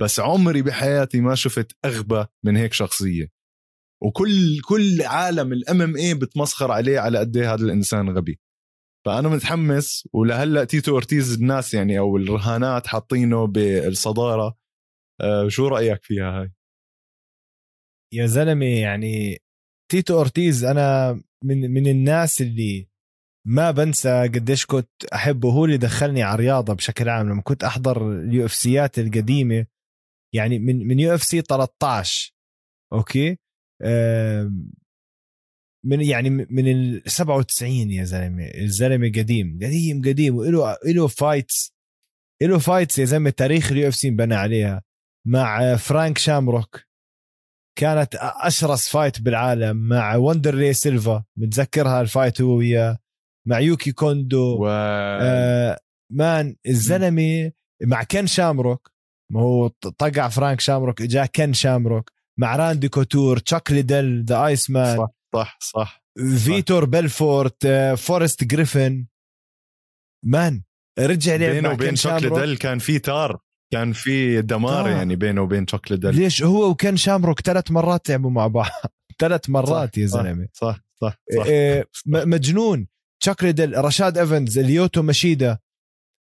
[0.00, 3.28] بس عمري بحياتي ما شفت أغبى من هيك شخصية.
[4.02, 8.40] وكل كل عالم ال MMA بتمسخر عليه على قد إيه هذا الإنسان غبي.
[9.06, 14.58] فأنا متحمس ولهلأ تيتو أورتيز الناس يعني أو الرهانات حاطينه بالصدارة.
[15.20, 16.52] أه شو رأيك فيها هاي؟
[18.14, 19.38] يا زلمة يعني
[19.92, 21.12] تيتو أورتيز أنا
[21.44, 22.88] من من الناس اللي
[23.46, 25.52] ما بنسى قديش كنت أحبه.
[25.52, 27.28] هو اللي دخلني على الرياضة بشكل عام.
[27.28, 29.66] لما كنت أحضر ال UFC ات القديمة
[30.34, 32.32] يعني من من UFC 13
[32.92, 33.36] okay؟
[35.84, 38.44] من يعني من ال 97 يا زلمة.
[38.44, 41.74] الزلمة قديم قديم قديم وله له fights
[42.42, 43.30] له fights يا زلمة.
[43.30, 44.82] تاريخ ال UFC انبنى عليها
[45.26, 46.91] مع فرانك شامروك
[47.78, 52.98] كانت أشرس fight بالعالم مع وندرلي سيلفا متذكرها ال fight هو وياه.
[53.48, 54.68] مع يوكي كوندو و...
[54.68, 55.78] آه
[56.12, 58.92] man الزلمه مع كين شامروك
[59.32, 64.96] ما هو طقع فرانك شامروك اجا كين شامروك مع راندي كوتور تشاك ليدل the Iceman
[64.96, 66.04] صح صح صح.
[66.44, 69.06] فيتور بيلفورت آه فورست جريفن
[70.24, 70.62] man
[70.98, 73.40] رجع لعب بينه وبين تشاك ليدل كان في تار.
[73.72, 74.90] كان في دمار طار.
[74.90, 78.70] يعني بينه وبين تشاك ليدل ليش هو وكان شامروك ثلاث مرات لعبوا مع بعض.
[79.20, 80.48] ثلاث مرات يا زلمة.
[80.52, 81.44] صح صح, صح, صح.
[81.48, 82.86] آه مجنون.
[83.22, 85.58] تشاك ليدل رشاد إيفنز ليوتو ماتشيدا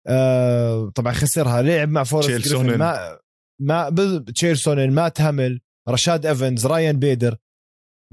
[0.08, 1.62] آه طبعا خسرها.
[1.62, 3.20] لعب مع فورست ما
[3.60, 7.38] ما تشيرسون مات هامل رشاد إيفنز رايان بيدر.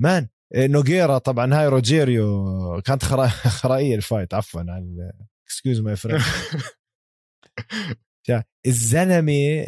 [0.01, 2.81] man آه، نوغيرا طبعا هاي روجيريو.
[2.85, 3.05] كانت
[3.61, 4.35] خرائية ال fight.
[4.35, 5.13] عفوا على
[5.47, 6.23] excuse my French
[8.67, 9.67] الزلمة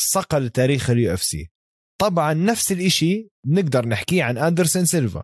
[0.00, 1.50] صقل تاريخ ال UFC
[2.00, 5.22] طبعا نفس الإشي بنقدر نحكيه عن أندرسون سيلفا.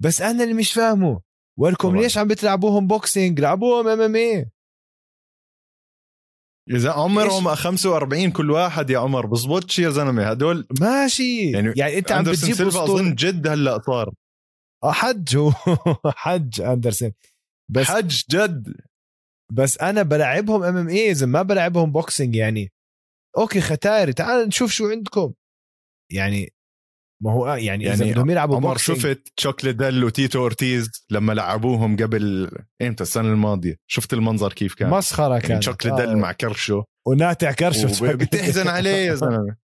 [0.00, 1.20] بس أنا اللي مش فاهمه.
[1.58, 4.50] ولكم ليش عم بتلعبوهم boxing؟ لعبوهم MMA
[6.70, 9.26] اذا عمرهم 45 كل واحد يا عمر.
[9.26, 10.30] بزبطش يا زلمة.
[10.30, 11.50] هدول ماشي.
[11.50, 14.14] يعني, يعني أنت عم بتجيب سيلفا أظن جد هلأ صار.
[14.84, 15.52] حج هو
[16.16, 17.12] حج أندرسون.
[17.70, 18.74] بس حج جد.
[19.52, 22.72] بس أنا بلعبهم MMA إذا ما بلعبهم boxing يعني.
[23.38, 24.12] okay ختاري.
[24.12, 25.32] تعال نشوف شو عندكم.
[26.12, 26.52] يعني
[27.22, 31.96] ما هو يعني, يعني اذا بدهم يلعبوا عمر شفت تشاك ليدل وتيتو أورتيز لما لعبوهم
[31.96, 32.50] قبل
[32.82, 33.76] إمتى؟ السنة الماضية.
[33.86, 36.14] شفت المنظر كيف كان؟ مسخرة كان يعني تشاك ليدل آه.
[36.14, 36.84] مع كرشه.
[37.08, 39.56] وناتع كرشه بتحزن عليه يا زلمة.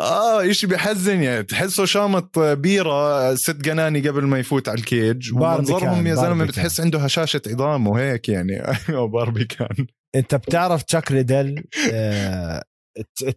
[0.00, 1.42] آه إشي بحزن يعني.
[1.42, 5.32] تحسه شامط بيرة ست قناني قبل ما يفوت على ال cage.
[5.34, 8.62] ومنظرهم يا زلمة بتحس عنده هشاشة عظام وهيك يعني.
[8.88, 9.86] أيوه باربي كان.
[10.14, 12.62] أنت بتعرف تشاك ليدل آه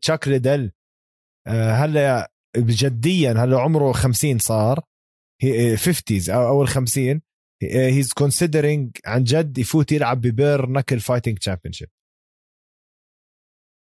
[0.02, 0.71] تشاك ليدل
[1.48, 4.84] آه هلأ بجديا هلأ عمره 50 صار.
[5.76, 7.22] 50 أو أول 50
[7.63, 11.89] he's considering عن جد يفوت يلعب ب bare knuckle fighting championship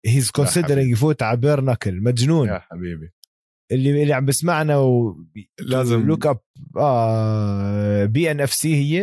[0.06, 2.48] he's considering يفوت على bare knuckle مجنون.
[2.48, 3.14] يا حبيبي.
[3.72, 5.18] اللي اللي عم بسمعنا و
[5.60, 6.40] لازم look up
[6.78, 9.02] آه BNFC هي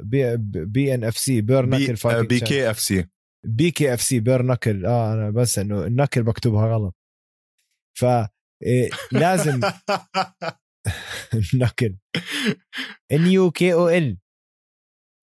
[0.00, 3.06] بي, بي ان اف سي بير نكل فايتنج بي كي اف سي
[3.46, 6.96] بي كي اف سي بير نكل آه أنا بس إنه ال knuckle بكتبها غلط.
[7.98, 8.04] ف
[8.62, 9.60] إيه لازم
[11.54, 11.96] knuckle
[13.12, 14.18] N U K أو L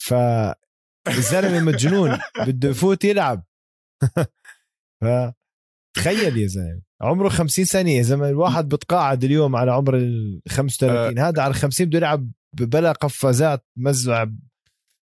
[0.04, 2.18] فالزلمه مجنون.
[2.48, 3.46] بده يفوت يلعب.
[5.02, 5.06] ف
[5.96, 11.20] تخيل يا زلمة عمره 50 سنه يا زلمة الواحد بتقاعد اليوم على عمر ال 35
[11.20, 14.26] هذا على 50 بده يلعب بلا قفازات مزع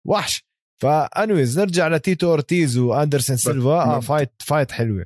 [0.08, 0.44] وحش.
[0.82, 3.70] ف anyways نرجع لتيتو أورتيز وأندرسون سيلفا.
[3.70, 5.06] آه fight fight حلوة.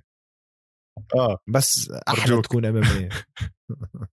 [1.15, 3.09] آه بس أحلى تكون MMA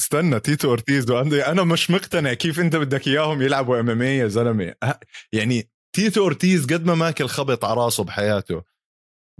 [0.00, 4.74] استنى تيتو أورتيز واندري أنا مش مقتنع كيف أنت بدك إياهم يلعبوا MMA يا زلمة.
[5.32, 8.62] يعني تيتو أورتيز قد ما ماكل خبط على راسه بحياته.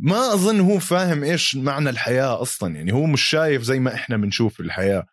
[0.05, 2.77] ما أظن هو فاهم إيش معنى الحياة أصلا.
[2.77, 5.07] يعني هو مش شايف زي ما إحنا بنشوف الحياة.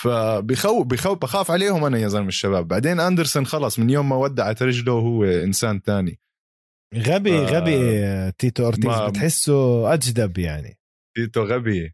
[0.00, 2.68] فبخوف بخوف بخاف عليهم أنا يا زلمة الشباب.
[2.68, 6.20] بعدين أندرسون خلص من يوم ما ودعت رجله هو إنسان تاني.
[6.94, 7.50] غبي ف...
[7.50, 9.10] غبي تيتو أورتيز.
[9.10, 10.78] بتحسه أجدب يعني.
[11.16, 11.92] تيتو غبي.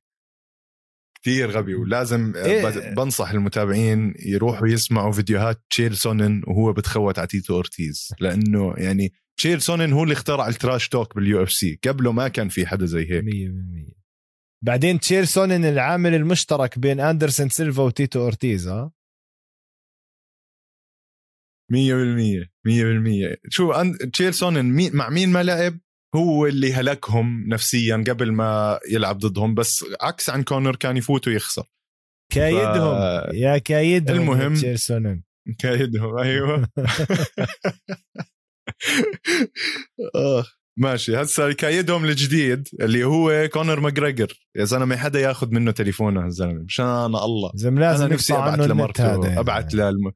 [1.22, 1.74] كثير غبي.
[1.74, 8.08] ولازم إيه؟ بنصح المتابعين يروحوا يسمعوا فيديوهات تشيل سونن وهو بتخوت على تيتو أورتيز.
[8.20, 11.78] لأنه يعني تشيل سونن هو اللي اخترع ال trash talk بال UFC.
[11.86, 13.24] قبله ما كان في حدا زي هيك.
[13.24, 14.02] 100%
[14.64, 18.92] بعدين تشيل سونن العامل المشترك بين أندرسون سيلفا وتيتو أورتيز ها؟
[21.72, 21.74] 100%
[22.68, 23.72] 100% شو
[24.12, 25.78] تشيل سونن مع مين ما لعب
[26.14, 31.64] هو اللي هلكهم نفسيا قبل ما يلعب ضدهم بس عكس عن كونر كان يفوت ويخسر.
[32.32, 32.98] كايدهم.
[32.98, 33.34] ف...
[33.34, 35.22] يا كايدهم المهم تشيل سونن
[35.58, 36.68] كايدهم أيوه.
[40.14, 40.44] آه
[40.78, 41.16] ماشي.
[41.16, 44.40] هسه كايدهم الجديد اللي هو كونر ماجريجر.
[44.56, 47.52] يا زلمة حدا ياخذ منه تليفونه الزلمه مشان الله.
[47.54, 49.06] زلمة لازم أنا نفسي أبعث لمرته.
[49.06, 49.40] يعني.
[49.40, 50.12] أبعث للم...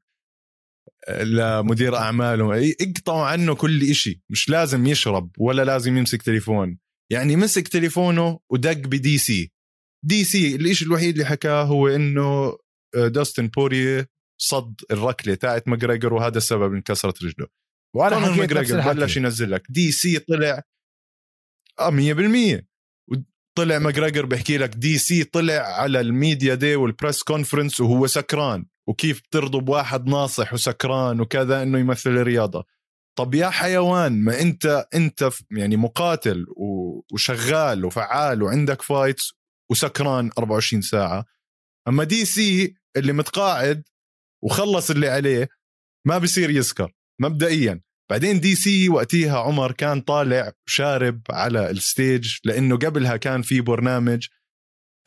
[1.09, 2.73] لمدير أعماله.
[2.81, 4.23] اقطعوا عنه كل إشي.
[4.29, 6.77] مش لازم يشرب ولا لازم يمسك تليفون.
[7.11, 9.17] يعني مسك تليفونه ودق ب DC.
[9.17, 12.57] DC الإشي الوحيد اللي حكاه هو إنه
[12.95, 14.05] داستن بوريه
[14.41, 17.47] صد الركلة تاعت ماجريجر وهذا السبب انكسرت رجله.
[17.95, 19.63] وأنا حكيت ماجريجر بلش ينزل لك.
[19.69, 20.61] دي سي طلع
[21.79, 22.65] آه 100%
[23.57, 28.65] طلع ماجريجر بحكي لك دي سي طلع على الميديا دي وال press conference وهو سكران.
[28.87, 32.65] وكيف بترضوا بواحد ناصح وسكران وكذا إنه يمثل الرياضة.
[33.17, 36.45] طب يا حيوان ما أنت أنت يعني مقاتل
[37.13, 39.33] وشغال وفعال وعندك fights
[39.71, 41.25] وسكران 24 ساعة.
[41.87, 43.83] أما دي سي اللي متقاعد
[44.43, 45.49] وخلص اللي عليه
[46.07, 47.81] ما بصير يسكر مبدئيا.
[48.09, 53.61] بعدين دي سي وقتها عمر كان طالع شارب على ال stage لأنه قبلها كان في
[53.61, 54.27] برنامج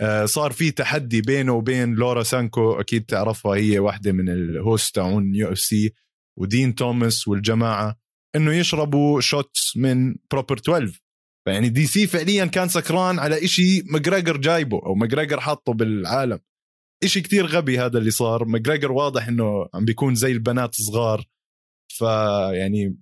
[0.00, 4.94] آه، صار في تحدي بينه وبين لورا سانكو أكيد تعرفها هي واحدة من ال hosts
[4.94, 5.94] تاعون يو إف سي
[6.38, 7.96] ودين توماس والجماعة
[8.36, 11.00] إنه يشربوا shots من Proper 12
[11.44, 16.38] فيعني دي سي فعليا كان سكران على إشي ماجريجر جايبه أو ماجريجر حاطه بالعالم.
[17.04, 18.44] إشي كتير غبي هذا اللي صار.
[18.44, 21.24] ماجريجر واضح إنه عم بيكون زي البنات صغار.
[22.00, 22.96] فيعني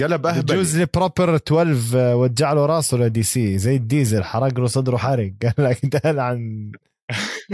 [0.00, 4.66] قلب اهبل بجوز ال Proper 12 وجع له راسه لدي سي زي الديزل حرق له
[4.66, 5.32] صدره حرق.
[5.42, 6.72] قال لك دانا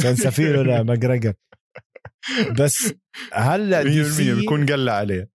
[0.02, 1.34] كان سفيره لماجريجر
[2.60, 2.94] بس
[3.32, 5.30] هلا دي سي بيكون قلع عليه.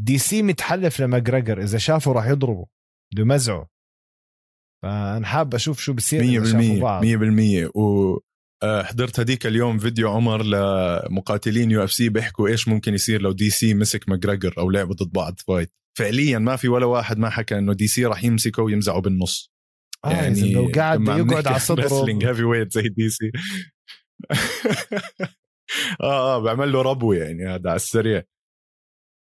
[0.00, 2.66] دي سي متحلف لماجريجر إذا شافه راح يضربه
[3.14, 3.68] بده
[4.82, 8.18] فأنا حاب أشوف شو بصير 100% 100% و
[8.64, 13.50] حضرت هديك اليوم فيديو عمر لمقاتلين يو اف سي بيحكوا إيش ممكن يصير لو دي
[13.50, 17.58] سي مسك ماجريجر أو لعبوا ضد بعض fight فعليا ما في ولا واحد ما حكى
[17.58, 19.52] إنه دي سي راح يمسكه ويمزعه بالنص.
[20.04, 22.28] آه يعني لو قاعد يقعد على صدره.
[22.28, 23.30] heavyweight زي دي سي.
[26.00, 28.22] آه آه بعمل له ربوه يعني هذا على السريع.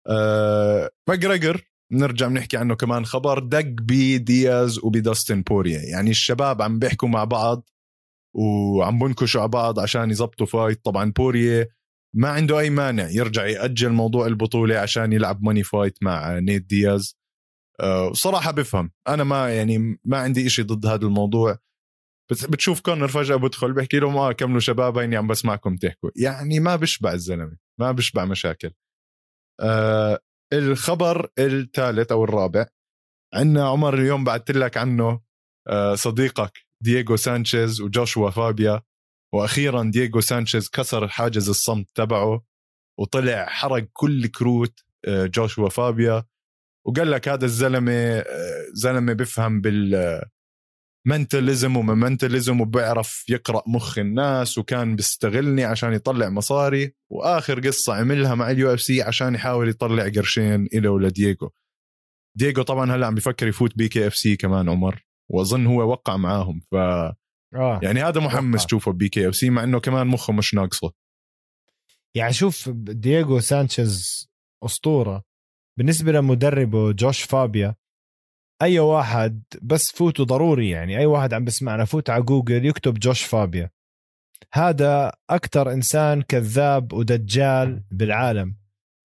[0.07, 1.61] آه ماجريجر
[1.91, 5.81] نرجع بنحكي عنه كمان خبر دق بدياز وبداستن بوريه.
[5.81, 7.69] يعني الشباب عم بيحكوا مع بعض
[8.35, 10.85] وعم بنكشوا على بعض عشان يزبطوا fight.
[10.85, 11.69] طبعا بوريه
[12.15, 17.17] ما عنده أي مانع يرجع يأجل موضوع البطولة عشان يلعب money fight مع نيت دياز.
[17.81, 18.91] أه صراحة بفهم.
[19.07, 21.57] أنا ما يعني ما عندي إشي ضد هذا الموضوع.
[22.31, 26.09] بس بتشوف كونر فجأة بدخل بحكي لهم آه كملوا شباب هيني عم بسمعكم تحكوا.
[26.15, 28.71] يعني ما بشبع الزلمة ما بشبع مشاكل.
[29.61, 30.19] آه
[30.53, 32.65] الخبر الثالث أو الرابع
[33.33, 35.21] عندنا عمر اليوم بعثت لك عنه
[35.67, 36.70] آه صديقك.
[36.81, 38.81] دييغو سانشيز وجوشوا فابيا
[39.33, 42.45] وأخيرا دييغو سانشيز كسر حاجز الصمت تبعه
[42.99, 46.23] وطلع حرق كل كروت آه، جوشوا فابيا.
[46.85, 50.21] وقال لك هذا الزلمة آه، زلمة بفهم بال
[51.07, 56.93] mentalism و mentalism وبيعرف يقرأ مخ الناس وكان بيستغلني عشان يطلع مصاري.
[57.09, 61.51] وآخر قصة عملها مع اليو إف سي عشان يحاول يطلع قرشين له ولدييغو
[62.37, 65.10] دييغو طبعا هلأ عم بفكر يفوت بي كي إف سي كمان عمر.
[65.33, 66.61] واظن هو وقع معاهم.
[66.71, 68.65] ف آه يعني هذا محمس.
[68.65, 70.91] تشوفه بي كي إف سي مع إنه كمان مخه مش ناقصه.
[72.15, 74.29] يعني شوف دييغو سانشيز
[74.65, 75.23] أسطورة.
[75.77, 77.75] بالنسبة لمدربه جوش فابيا
[78.61, 80.97] أي واحد بس فوتوا ضروري يعني.
[80.97, 83.69] أي واحد عم بسمعنا فوت على جوجل يكتب جوش فابيا.
[84.53, 88.55] هذا أكثر إنسان كذاب ودجال بالعالم.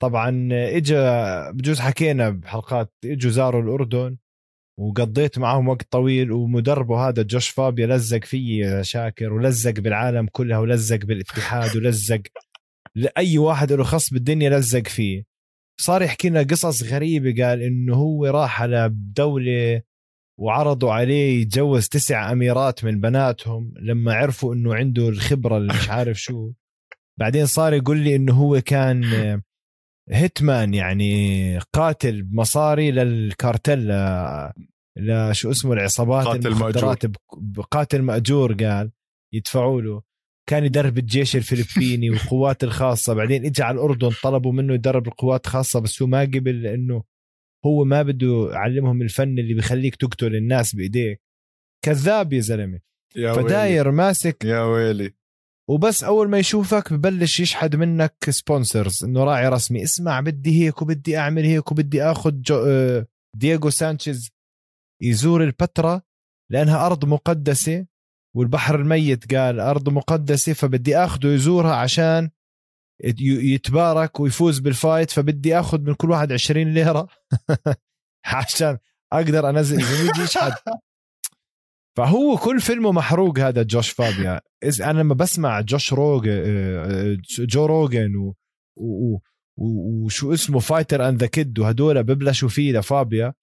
[0.03, 4.17] طبعا إجا بجوز حكينا بحلقات اجوا زاروا الأردن.
[4.79, 11.05] وقضيت معهم وقت طويل ومدربه هذا جوش فابيا لزق فيي شاكر ولزق بالعالم كلها ولزق
[11.05, 12.23] بالاتحاد ولزق
[12.95, 15.25] لأي واحد له خص بالدنيا لزق فيه.
[15.81, 19.83] صار يحكي لنا قصص غريبة قال إنه هو راح على دولة
[20.41, 26.21] وعرضوا عليه يتجوز تسع أميرات من بناتهم لما عرفوا إنه عنده الخبرة اللي مش عارف
[26.21, 26.53] شو.
[27.19, 29.03] بعدين صار يقول لي إنه هو كان
[30.11, 34.53] هيتمان يعني قاتل بمصاري للكارتل ل-
[34.97, 38.91] لشو اسمه العصابات قاتل المخدرات ب- قاتل مأجور قال
[39.35, 40.03] يدفعوا له.
[40.49, 43.15] كان يدرب الجيش الفلبيني والقوات الخاصة.
[43.15, 47.03] بعدين اجى على الأردن طلبوا منه يدرب القوات الخاصة بس هو ما قبل لأنه
[47.67, 51.21] هو ما بده يعلمهم الفن اللي بيخليك تقتل الناس بايديك
[51.85, 52.81] كذاب يا زلمة.
[53.35, 55.15] فداير ماسك يا ويلي.
[55.71, 61.19] وبس أول ما يشوفك ببلش يشحد منك sponsors إنه راعي رسمي اسمع بدي هيك وبدي
[61.19, 63.07] أعمل هيك وبدي آخذ آه،
[63.37, 64.31] دييغو سانشيز
[65.03, 66.03] يزور البتراء
[66.51, 67.87] لأنها أرض مقدسة
[68.37, 72.31] والبحر الميت قال أرض مقدسة فبدي اخذه يزورها عشان
[73.05, 77.09] يت- يتبارك ويفوز بال fight فبدي آخذ من كل واحد 20 ليرة
[78.35, 78.79] عشان
[79.13, 80.53] أقدر أنزل يجي يشحد.
[81.97, 84.41] فهو كل فيلمه محروق هذا جوش فابيا
[84.81, 88.35] أنا لما بسمع جوش روج آه، جو روجن و...
[88.77, 89.15] و...
[89.15, 90.05] و...
[90.05, 93.35] وشو اسمه Fighter and the Kid وهدول ببلشوا فيه لفابيا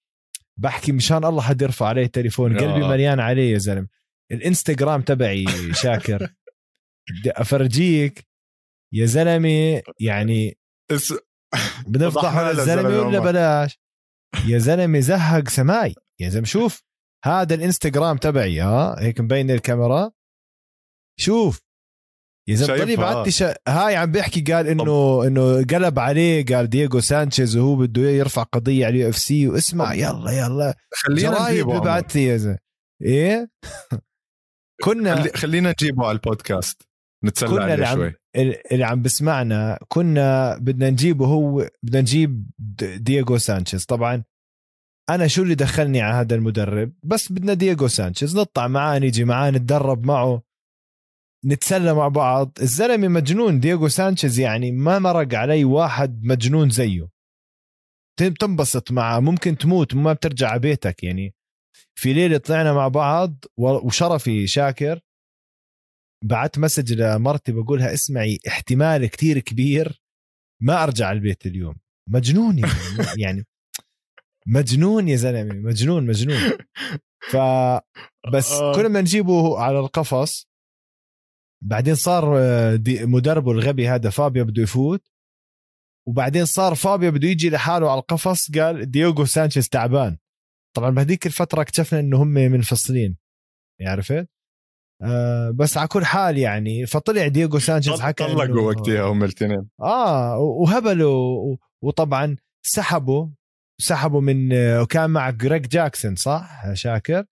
[0.57, 2.61] بحكي مشان الله حد يرفع عليه التليفون آه.
[2.61, 3.87] قلبي مليان عليه يا زلمة
[4.31, 6.33] الإنستغرام تبعي شاكر
[7.19, 8.27] بدي أفرجيك
[8.93, 10.57] يا زلمة يعني.
[11.87, 13.19] بنفضح الزلمة ولا.
[13.19, 13.79] بلاش
[14.47, 16.83] يا زلمة زهق سماي يا زلمة شوف
[17.25, 20.11] هذا الإنستغرام تبعي ها هيك مبين الكاميرا.
[21.19, 21.61] شوف.
[22.49, 23.29] يا زلمة ضل يبعت آه.
[23.29, 23.55] شا...
[23.67, 28.85] هاي عم بيحكي قال إنه إنه قلب عليه قال دييغو سانشيز وهو بده يرفع قضية
[28.85, 29.47] على اليو إف سي.
[29.47, 30.75] واسمع يلا يلا.
[30.93, 31.65] خلينا جرايد.
[31.65, 32.57] ببعت لي يا زلمة.
[33.01, 33.49] إيه؟
[34.83, 35.29] كنا خلي...
[35.29, 36.81] خلينا نجيبه على البودكاست.
[37.25, 38.13] نتسلى كنا عليه اللي عم شوي.
[38.71, 42.45] اللي عم بسمعنا كنا بدنا نجيبه هو بدنا نجيب
[42.97, 43.85] دييغو سانشيز.
[43.85, 44.23] طبعا
[45.09, 49.51] أنا شو اللي دخلني على هذا المدرب؟ بس بدنا دييغو سانشيز نطلع معاه نيجي معاه
[49.51, 50.41] نتدرب معه
[51.45, 52.51] نتسلى مع بعض.
[52.61, 57.09] الزلمة مجنون دييغو سانشيز يعني ما مرق علي واحد مجنون زيه.
[58.19, 61.33] تن- تنبسط معه ممكن تموت ما بترجع على بيتك يعني.
[61.95, 64.99] في ليلة طلعنا مع بعض وشرفي شاكر
[66.25, 70.01] بعت مسج لمرتي بقولها اسمعي احتمال كتير كبير
[70.61, 71.75] ما أرجع البيت اليوم.
[72.09, 72.71] مجنون يعني
[73.23, 73.45] يعني
[74.47, 76.37] مجنون يا زلمة مجنون مجنون.
[77.31, 77.37] ف
[78.33, 78.75] بس آه.
[78.75, 80.47] كل ما نجيبه على القفص
[81.63, 85.01] بعدين صار آه، دي مدربه الغبي هذا فابيو بده يفوت.
[86.07, 90.17] وبعدين صار فابيو بده يجي لحاله على القفص قال دييغو سانشيز تعبان.
[90.75, 93.17] طبعا بهذيك الفترة اكتشفنا إنه هم منفصلين.
[93.81, 94.27] عرفت؟
[95.03, 99.69] آه بس على كل حال يعني فطلع دييغو سانشيز حكى طلقوا وقتها هم الاثنين.
[99.81, 102.35] آه وهبلوا و- وطبعا
[102.65, 103.27] سحبوا.
[103.81, 107.25] سحبوا من وكان مع جريج جاكسون صح؟ شاكر؟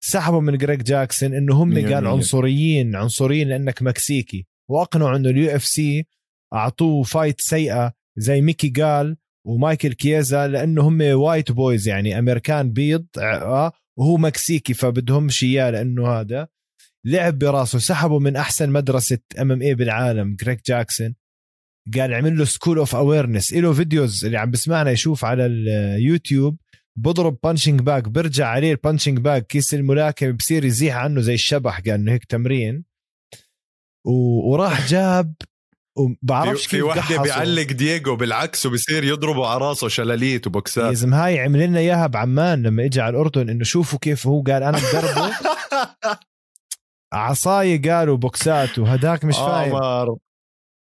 [0.00, 2.10] سحبوا من جريج جاكسون إنه هم قال مية.
[2.10, 6.06] عنصريين عنصريين لأنك مكسيكي وأقنعوا إنه ال UFC
[6.54, 13.06] أعطوه fight سيئة زي ميكي جال ومايكل كييزا لأنه هم white boys يعني أمريكان بيض
[13.18, 16.48] آه وهو مكسيكي فبدهمش إياه لأنه هذا.
[17.04, 21.14] لعب براسه سحبه من أحسن مدرسة MMA بالعالم جريج جاكسون.
[21.94, 26.56] قال عمل له school of awareness له videos اللي عم بسمعنا يشوف على اليوتيوب
[26.96, 31.80] بضرب punching bag برجع عليه ال punching bag كيس الملاكمة بصير يزيح عنه زي الشبح
[31.80, 32.84] قال انه هيك تمرين.
[34.06, 34.12] و...
[34.52, 35.34] وراح جاب
[35.98, 37.22] وبعرفش في كيف وحدة قحصه.
[37.22, 40.94] بيعلق دييغو بالعكس وبصير يضربوا على راسه شلاليت يا وبوكسات.
[40.94, 44.62] زلمه هاي عمل لنا إياها بعمان لما اجى على الأردن إنه شوفوا كيف هو قال
[44.62, 45.30] أنا بدربه
[47.12, 49.74] عصاي قالوا بوكسات وهداك مش فاهم.
[49.76, 50.16] عمر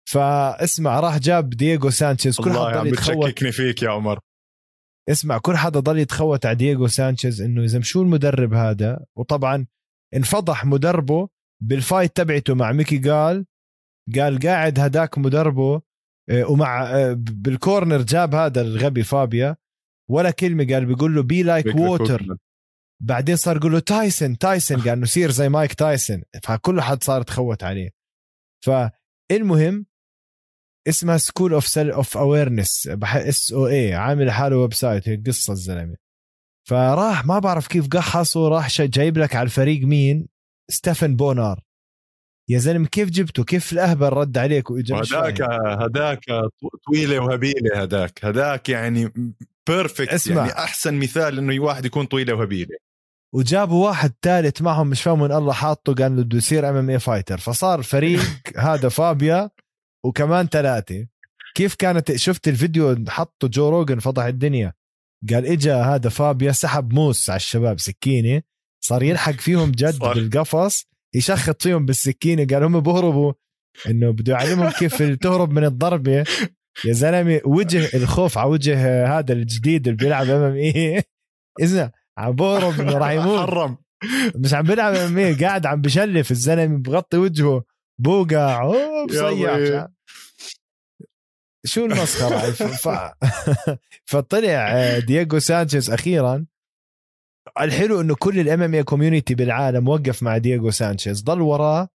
[0.09, 2.37] فاسمع راح جاب دييغو سانشيز.
[2.37, 4.19] كل حدا عم بتشككني فيك يا عمر.
[5.09, 9.65] اسمع كل حدا ضل يتخوت على دييغو سانشيز إنه إذا شو المدرب هذا؟ وطبعا
[10.15, 11.29] انفضح مدربه
[11.63, 15.81] بال fight تبعته مع ميكي جال قال قاعد هداك مدربه
[16.29, 19.55] آه، ومع آه، بال corner جاب هذا الغبي فابيا.
[20.09, 22.37] ولا كلمة قال بيقول له be like water.
[23.03, 27.21] بعدين صار يقول له تايسون تايسون قال إنه سير زي مايك تايسون فكل حد صار
[27.21, 27.89] تخوت عليه.
[28.65, 29.85] فالمهم
[30.87, 35.95] اسمها school of self awareness S O A عامل حاله website هي قصة الزلمة.
[36.67, 40.27] فراح ما بعرف كيف قحص وراح جايب لك على الفريق مين؟
[40.69, 41.59] ستيفن بونار
[42.49, 45.41] يا زلمة كيف جبته؟ كيف الأهبل رد عليك وإجا هداك
[45.81, 46.25] هداك
[46.87, 48.25] طويلة وهبيلة هداك.
[48.25, 49.13] هداك يعني
[49.67, 50.35] perfect اسمع.
[50.35, 52.77] يعني أحسن مثال إنه واحد يكون طويلة وهبيلة.
[53.33, 57.37] وجابوا واحد ثالث معهم مش فاهم من الله حاطه قال له بده يصير MMA fighter
[57.37, 58.21] فصار فريق
[58.57, 59.49] هذا فابيا
[60.05, 61.07] وكمان ثلاثة.
[61.55, 64.73] كيف كانت شفت الفيديو حطه جو روجن فضح الدنيا.
[65.29, 68.41] قال اجى هذا فابيا سحب موس على الشباب سكينة.
[68.83, 72.45] صار يلحق فيهم جد بالقفص يشخط فيهم بالسكينة.
[72.45, 73.33] قال هم بهربوا.
[73.87, 76.25] إنه بده يعلمهم كيف تهرب من الضربة.
[76.85, 81.03] يا زلمة وجه الخوف على وجه هذا الجديد اللي بيلعب إم إم اي
[81.61, 83.49] اذا عم بهرب إنه راح يموت.
[83.49, 83.77] حرم.
[84.35, 86.31] مش عم بيلعب إم اي قاعد عم بشلف.
[86.31, 87.63] الزلمة بغطي وجهه.
[87.99, 88.71] بوقع
[89.09, 89.87] بصيح
[91.65, 92.87] شو المسخره ف...
[94.11, 96.45] فطلع آه، دييغو سانشيز أخيرا.
[97.59, 101.23] الحلو إنه كل ال MMA community بالعالم وقف مع دييغو سانشيز.
[101.23, 101.89] ضل وراه.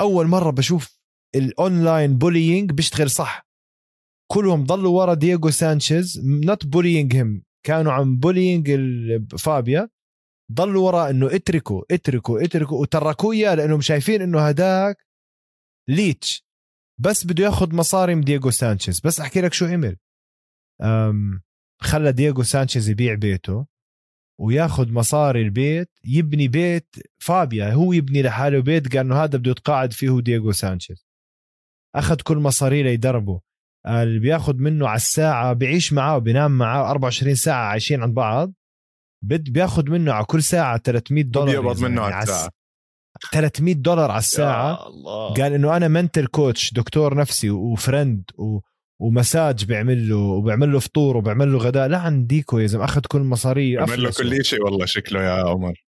[0.00, 0.98] أول مرة بشوف
[1.34, 3.48] ال online bullying بيشتغل صح.
[4.32, 6.20] كلهم ضلوا ورا دييغو سانشيز.
[6.24, 8.70] not bullying هم كانوا عم bullying
[9.38, 9.88] فابيا.
[10.52, 15.07] ضلوا وراه إنه اتركوا اتركوا اتركوا وتركوه إياه لأنهم شايفين إنه هداك
[15.88, 16.44] leech.
[17.00, 19.00] بس بده ياخذ مصاري من دييغو سانشيز.
[19.00, 19.96] بس أحكي لك شو عمل
[21.80, 23.66] خلى دييغو سانشيز يبيع بيته
[24.40, 27.72] وياخذ مصاري البيت يبني بيت فابيا.
[27.72, 31.06] هو يبني لحاله بيت قال إنه هذا بده يتقاعد فيه دييغو سانشيز.
[31.94, 33.40] أخذ كل مصاريه ليدربه.
[33.86, 38.52] اللي بياخذ منه على الساعة بيعيش معاه وبينام معاه 24 ساعة عايشين عند بعض.
[39.24, 42.50] بد بياخذ منه على كل ساعة 300 دولار بيقبض منه على الساعة.
[43.32, 44.88] 300 دولار على الساعة.
[44.88, 45.34] الله.
[45.34, 48.58] قال إنه أنا mental coach دكتور نفسي و friend و...
[49.00, 51.88] ومساج بيعمل له وبيعمل له فطور وبيعمل له غداء.
[51.88, 55.84] لا عنديكو يا زلمه أخذ كل مصاريه بيعمل له كل شيء والله شكله يا عمر.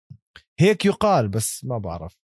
[0.60, 2.16] هيك يقال بس ما بعرف.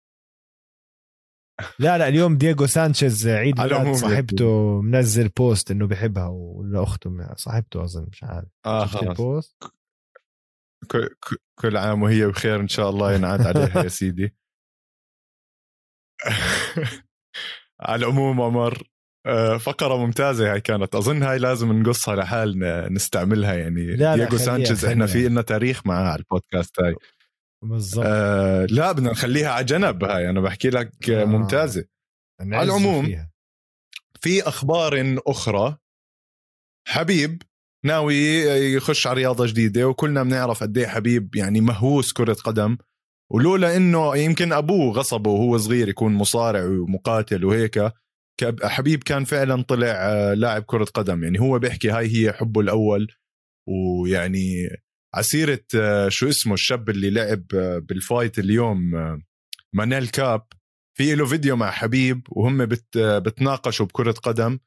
[1.79, 7.85] لا لا اليوم دييغو سانشيز عيد ميلاد صاحبته منزل post إنه بحبها ولا أخته صاحبته
[7.85, 8.49] أظن مش عارف.
[8.67, 9.57] آه خلص
[11.59, 14.35] كل عام وهي بخير إن شاء الله ينعاد عليها يا سيدي.
[17.81, 18.83] على العموم عمر
[19.27, 20.95] آه، فقرة ممتازة هاي كانت.
[20.95, 22.59] أظن هاي لازم نقصها لحال
[22.93, 23.97] نستعملها يعني.
[23.97, 26.95] لا دييغو سانشيز إحنا في لنا تاريخ معاه على البودكاست هاي.
[27.65, 28.05] بالضبط.
[28.09, 30.31] آه لا بدنا نخليها على جنب هاي.
[30.31, 31.25] أنا بحكي لك آه.
[31.25, 31.85] ممتازة.
[32.41, 33.31] على العموم فيها.
[34.21, 35.77] في أخبار أخرى.
[36.89, 37.43] حبيب
[37.87, 38.17] ناوي
[38.75, 42.77] يخش على رياضة جديدة وكلنا بنعرف قد إيه حبيب يعني مهووس كرة قدم.
[43.33, 47.93] ولولا إنه يمكن أبوه غصبه وهو صغير يكون مصارع ومقاتل وهيك
[48.63, 51.25] حبيب كان فعلا طلع آه، لاعب كرة قدم.
[51.25, 53.13] يعني هو بيحكي هاي هي حبه الأول
[53.69, 54.69] ويعني
[55.15, 58.91] على سيرة آه، شو اسمه الشاب اللي لعب آه، بال fight اليوم
[59.75, 60.47] مانيل كاب.
[60.99, 64.59] في له فيديو مع حبيب وهم بت بتناقشوا بكرة قدم.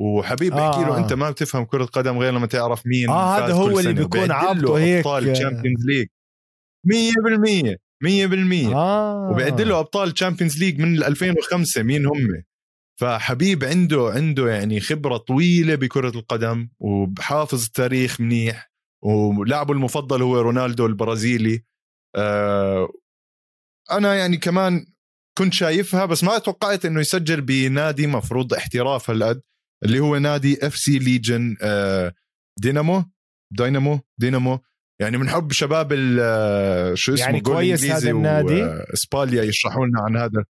[0.00, 3.78] وحبيب بحكي له أنت ما بتفهم كرة قدم غير لما تعرف مين آه هذا هو
[3.78, 5.06] اللي بيكون عابطه هيك.
[5.06, 6.08] أبطال ال Champions League
[6.86, 9.30] 100% 100% آه.
[9.30, 12.42] وبعدد له أبطال Champions League من 2005 مين هم؟
[13.00, 18.72] فحبيب عنده عنده يعني خبرة طويلة بكرة القدم وبحافظ التاريخ منيح
[19.04, 21.64] ولاعبه المفضل هو رونالدو البرازيلي.
[22.16, 22.88] آه
[23.90, 24.86] أنا يعني كمان
[25.38, 29.42] كنت شايفها بس ما توقعت إنه يسجل بنادي مفروض احتراف هالقد
[29.84, 32.14] اللي هو نادي اف سي ليجن آه
[32.60, 33.04] دينامو
[33.52, 34.58] دينامو دينامو.
[35.02, 35.88] يعني بنحب شباب
[36.94, 40.44] شو اسمه يعني كويس هذا النادي؟ اسباليا يشرحوا لنا عن هذا.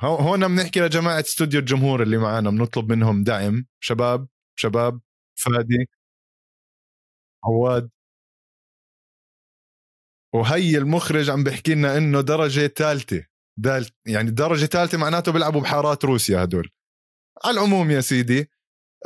[0.00, 3.66] هون بنحكي لجماعة استوديو الجمهور اللي معنا بنطلب منهم دعم.
[3.80, 4.28] شباب
[4.58, 5.00] شباب
[5.40, 5.88] فادي
[7.44, 7.90] عواد.
[10.34, 13.24] وهي المخرج عم بيحكي لنا إنه درجة ثالثة.
[14.06, 16.70] يعني درجة ثالثة معناته بيلعبوا بحارات روسيا هدول.
[17.44, 18.50] على العموم يا سيدي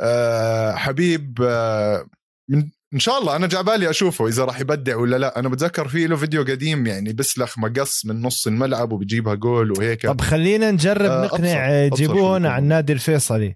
[0.01, 2.09] أه حبيب أه
[2.49, 5.39] من إن شاء الله أنا جعبالي أشوفه إذا راح يبدع ولا لا.
[5.39, 10.07] أنا بتذكر في له فيديو قديم يعني بسلخ مقص من نص الملعب وبجيبها جول وهيك.
[10.07, 13.55] طب خلينا نجرب آه نقنع جيبوه على النادي الفيصلي.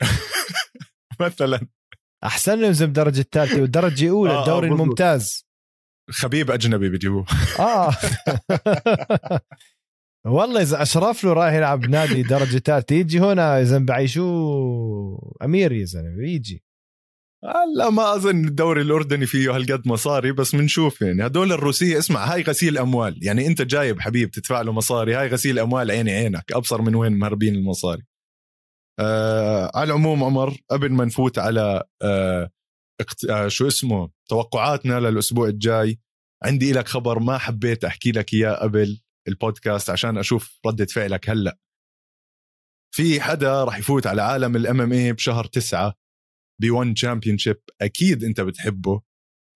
[1.20, 1.66] مثلا.
[2.24, 5.46] أحسن له ينزل درجه الثالثة والدرجه الاولى آه الدوري آه الممتاز.
[6.10, 7.26] خبيب أجنبي بجيبوه
[7.58, 7.96] آه.
[10.26, 15.72] والله إذا أشرف له رايح يلعب نادي درجة ثالثة يجي هنا يا زلمه بعيشوه أمير
[15.72, 16.63] يا زلمه يجي.
[17.44, 21.26] هلا ما أظن الدوري الأردني فيه هالقد مصاري بس بنشوف يعني.
[21.26, 23.18] هدول الروسية اسمع هاي غسيل أموال.
[23.22, 26.52] يعني أنت جايب حبيب تدفع له مصاري هاي غسيل أموال عيني عينك.
[26.52, 28.02] أبصر من وين مهربين المصاري.
[29.00, 32.50] آه على العموم عمر قبل ما نفوت على آه.
[33.30, 36.00] آه شو اسمه توقعاتنا للأسبوع الجاي
[36.44, 41.58] عندي لك خبر ما حبيت أحكي لك إياه قبل البودكاست عشان أشوف ردة فعلك هلأ.
[42.94, 46.03] في حدا راح يفوت على عالم ال MMA بشهر تسعة.
[46.62, 49.02] ب ONE Championship أكيد أنت بتحبه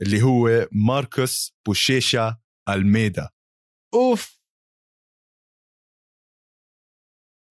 [0.02, 2.38] اللي هو ماركوس بوشيشا
[2.68, 3.28] ألميدا.
[3.94, 4.40] أوف.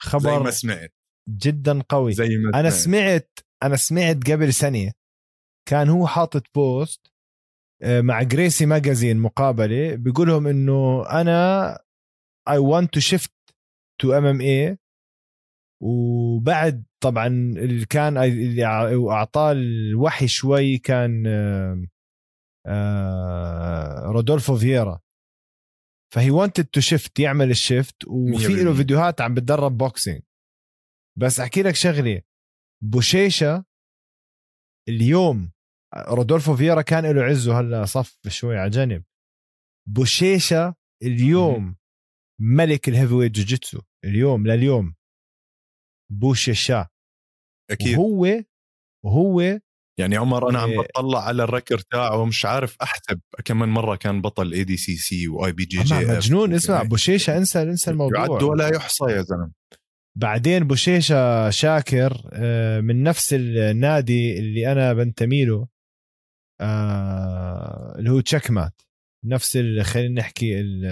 [0.01, 0.93] خبر زي ما سمعت.
[1.29, 2.13] جدا قوي.
[2.13, 3.39] زي ما أنا سمعت.
[3.63, 4.93] أنا سمعت قبل سنة
[5.69, 7.11] كان هو حاطط بوست
[7.81, 11.69] آه، مع Gracie Magazine مقابلة بيقولهم إنه أنا
[12.49, 13.31] I want to shift
[14.01, 14.77] to MMA
[15.83, 18.65] وبعد طبعا اللي كان اللي
[19.11, 21.87] أعطاه الوحي شوي كان آه،
[22.67, 24.99] آه، رودولفو فييرا.
[26.13, 28.73] فهي wanted to shift يعمل ال shift وفي له.
[28.73, 30.21] فيديوهات عم بتدرب boxing
[31.19, 32.21] بس أحكي لك شغلة
[32.83, 33.65] بوشيشة
[34.89, 35.51] اليوم
[35.97, 39.03] رودولفو فييرا كان له عزه هلأ صف شوي على جنب.
[39.87, 41.75] بوشيشة اليوم
[42.41, 44.95] ملك ال heavyweight جوجيتسو اليوم لليوم.
[46.11, 46.87] بوشيشا.
[47.71, 47.97] أكيد.
[47.97, 48.43] وهو
[49.05, 49.59] وهو
[49.99, 50.77] يعني عمر أنا عم إيه.
[50.77, 54.77] بطلع على ال record تاعه مش عارف أحسب كم من مرة كان بطل اي دي
[54.77, 56.89] سي سي واي بي جي جي مجنون اسمع وكذا.
[56.89, 58.19] بوشيشة انسى انسى الموضوع.
[58.19, 59.51] يعد ولا يحصى يا زلمة.
[60.17, 65.67] بعدين بوشيشة شاكر آه، من نفس النادي اللي أنا بنتمي له
[66.61, 68.81] آه، اللي هو Checkmat
[69.25, 70.85] نفس خلينا نحكي ال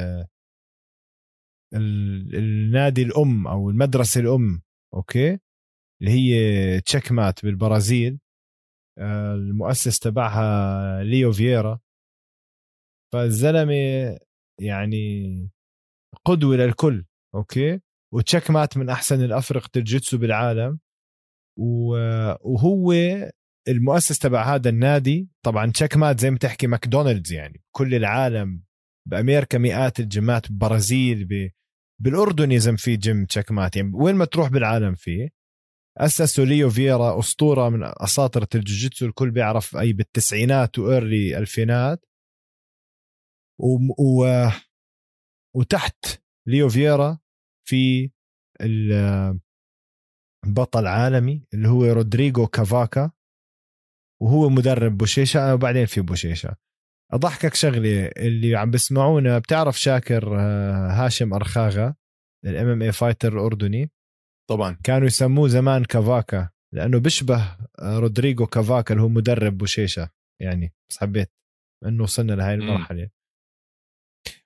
[1.74, 4.62] ال النادي الأم أو المدرسة الأم.
[4.96, 5.40] أوكي؟
[6.02, 8.20] اللي هي Checkmat بالبرازيل.
[9.00, 11.80] آه، المؤسس تبعها ليو فييرا.
[13.14, 13.74] فالزلمة
[14.62, 15.50] يعني
[16.26, 17.80] قدوة للكل أوكي؟
[18.14, 20.80] و Checkmat من أحسن الافرقه الجيتسو بالعالم.
[21.58, 22.94] وهو
[23.68, 25.30] المؤسس تبع هذا النادي.
[25.46, 27.64] طبعا Checkmat زي ما تحكي ماكدونالدز يعني.
[27.72, 28.64] كل العالم
[29.10, 31.50] بأمريكا مئات ال جيمات بالبرازيل ب...
[32.02, 35.30] بالأردن يزم في gym Checkmat يعني وين ما تروح بالعالم فيه
[35.98, 42.06] اسسه ليو فييرا أسطورة من أساطرة الجوجيتسو الكل بيعرف أي بالتسعينات و early ألفينات.
[43.60, 43.78] و...
[44.00, 44.48] و...
[45.56, 46.06] وتحت
[46.48, 47.20] ليو فييرا
[47.68, 48.12] في
[48.62, 49.40] ال-
[50.46, 53.12] بطل عالمي اللي هو رودريغو كافاكا
[54.22, 56.56] وهو مدرب بوشيشة وبعدين في بوشيشة
[57.14, 61.96] أضحكك شغلة اللي عم بسمعونا بتعرف شاكر آه، هاشم أرخاغا
[62.46, 63.92] ال MMA fighter الأردني؟
[64.50, 64.78] طبعا.
[64.84, 70.10] كانوا يسموه زمان كافاكا لأنه بيشبه آه، رودريغو كافاكا اللي هو مدرب بوشيشة
[70.42, 71.32] يعني بس حبيت
[71.86, 73.10] إنه وصلنا لهي المرحلة.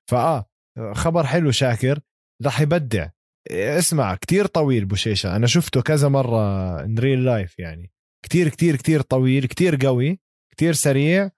[0.10, 0.46] فآه
[0.94, 2.00] خبر حلو شاكر
[2.46, 3.10] رح يبدع.
[3.52, 6.40] اسمع كتير طويل بوشيشة أنا شفته كذا مرة
[6.84, 7.92] in real life يعني.
[8.26, 10.20] كتير كتير كتير طويل كتير قوي
[10.52, 11.32] كتير سريع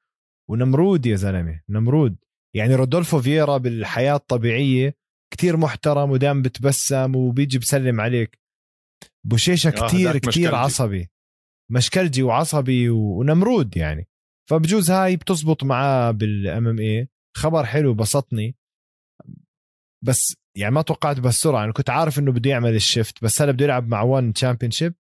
[0.50, 2.18] ونمرود يا زلمة نمرود.
[2.56, 4.96] يعني رودولفو فييرا بالحياة الطبيعية
[5.34, 8.40] كتير محترم ودام بتبسم وبيجي بسلم عليك.
[9.28, 10.56] بوشيشة آه، كتير هداك كتير.
[10.56, 11.10] عصبي.
[11.72, 14.08] مشكلجي وعصبي ونمرود يعني.
[14.50, 18.56] فبجوز هاي بتزبط معاه بال MMA خبر حلو بسطني.
[20.04, 21.64] بس يعني ما توقعت بهالسرعة.
[21.64, 24.94] أنا كنت عارف إنه بده يعمل ال shift بس هلا بده يلعب مع ONE Championship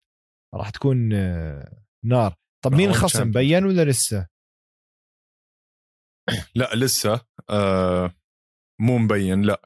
[0.55, 2.35] راح تكون آه، نار.
[2.63, 3.31] طب مين خصم.
[3.31, 4.27] بين ولا لسه؟
[6.55, 8.13] لا لسه آه
[8.81, 9.61] مو مبين لا.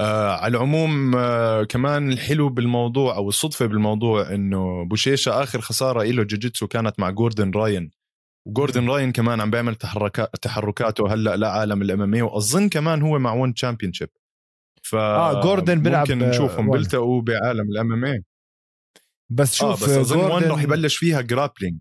[0.00, 6.22] آه على العموم آه كمان الحلو بالموضوع أو الصدفة بالموضوع إنه بوشيشة آخر خسارة له
[6.22, 7.90] جوجيتسو كانت مع جوردن راين.
[8.48, 13.32] وجوردن راين كمان عم بيعمل تحركات تحركاته هلأ لعالم ال MMA وأظن كمان هو مع
[13.32, 14.08] ONE Championship
[14.82, 16.70] ف آه، جوردن بيلعب، ممكن آه، نشوفهم.
[16.70, 18.22] بيلتقوا بعالم ال MMA
[19.30, 21.78] بس آه شوف بس أظن ONE جوردن- راح يبلش فيها جرابلينج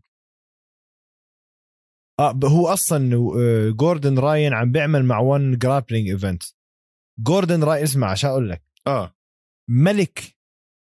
[2.21, 6.43] آه هو أصلا آه، جوردن راين عم بيعمل مع ONE grappling event
[7.19, 8.63] جوردن راين اسمع عشان أقول لك.
[8.87, 9.15] آه.
[9.69, 10.35] ملك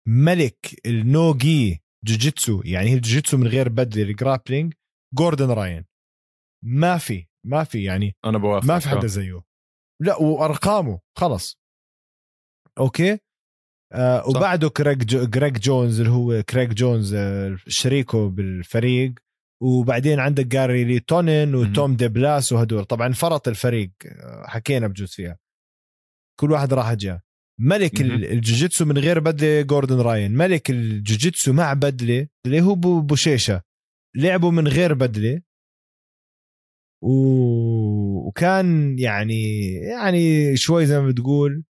[0.09, 4.75] ملك ال no-gi جوجيتسو يعني هي الجوجيتسو من غير بدله ال grappling
[5.15, 5.85] جوردن راين.
[6.65, 9.43] ما في ما في يعني أنا بوافق ما في حدا زيه.
[10.03, 11.59] لا وأرقامه خلص
[12.79, 13.19] أوكي؟
[13.93, 14.29] آه.
[14.29, 19.15] وبعده كريج جو كريج جونز اللي هو كريج جونز آه شريكه بالفريق.
[19.63, 22.85] وبعدين عندك جاري تونن وتوم دي بلاس وهدول.
[22.85, 23.91] طبعا فرط الفريق.
[24.07, 25.39] آه، حكينا بجوز فيها.
[26.41, 27.21] كل واحد راح جاء
[27.61, 33.63] ملك الجوجيتسو من غير بدلة جوردن راين ملك الجوجيتسو مع بدلة اللي هو بو- بوشيشه
[34.17, 35.43] لعبوا من غير بدلة.
[37.03, 38.29] و...
[38.29, 41.65] وكان يعني يعني شوي زي ما بتقول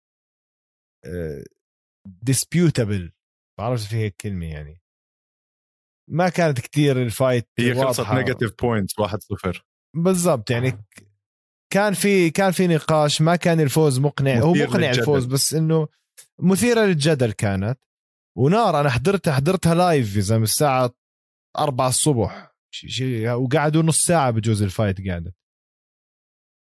[2.22, 3.12] disputable
[3.58, 4.80] بعرفش في هيك كلمة يعني.
[6.10, 9.60] ما كانت كتير ال fight هي خلصت نيجاتيف بوينتس 1-0
[9.96, 10.84] بالضبط يعني
[11.72, 15.00] كان في كان في نقاش ما كان الفوز مقنع هو مقنع للجدل.
[15.00, 15.88] الفوز بس إنه
[16.38, 17.78] مثيرة للجدل كانت.
[18.38, 20.94] ونار أنا حضرتها حضرتها live يا زلمه الساعة
[21.58, 22.54] 4 الصبح.
[23.26, 25.34] وقعدوا نص ساعة بجوز ال fight قعدت.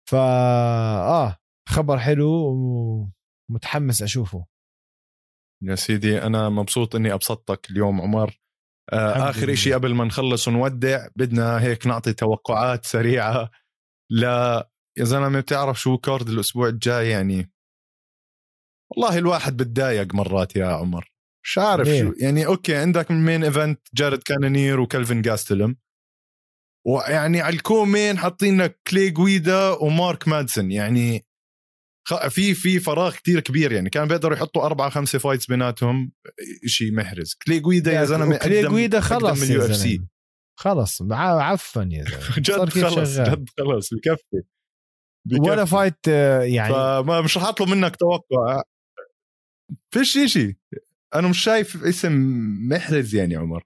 [0.09, 1.37] فا آه
[1.69, 2.29] خبر حلو
[3.49, 4.45] ومتحمس أشوفه.
[5.63, 8.29] يا سيدي أنا مبسوط إني أبسطتك اليوم عمر.
[8.29, 8.46] آه
[8.93, 13.51] آخر شيء قبل ما نخلص ونودع بدنا هيك نعطي توقعات سريعة
[14.11, 14.23] ل
[14.97, 17.51] يا زلمة بتعرف شو card الأسبوع الجاي يعني؟
[18.91, 21.11] والله الواحد بتضايق مرات يا عمر.
[21.43, 25.75] مش عارف شو يعني okay عندك main event جارد كانونير وكلفن جاستلم.
[26.87, 31.26] ويعني على ال co-main حاطين لك كلي جويدا ومارك مادسون يعني
[32.29, 33.89] في في فراغ كتير كبير يعني.
[33.89, 36.11] كان بيقدروا يحطوا أربعة خمسة fights بيناتهم
[36.65, 40.01] شيء محرز كلي جويدا يا زلمة كلي جويدا خلص من ال UFC.
[40.59, 41.01] خلص.
[41.11, 42.35] عفن يا زلمة.
[42.65, 43.89] جد خلص جد خلص.
[43.93, 44.43] بكفي.
[45.39, 48.61] ولا fight آه، يعني فما مش رح أطلب منك توقع.
[49.93, 50.55] فيش شيء
[51.15, 52.11] أنا مش شايف اسم
[52.69, 53.63] محرز يعني عمر.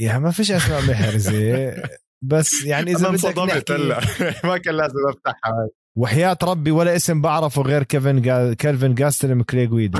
[0.00, 1.74] يا ما فيش أسماء محرزه
[2.30, 4.00] بس يعني إذا بدك نحكي هلأ.
[4.48, 5.68] ما كان لازم أفتحها.
[5.96, 8.54] وحياة ربي ولا اسم بعرفه غير كيفن جا...
[8.54, 9.98] كيلفن جاستلم كلي جويدا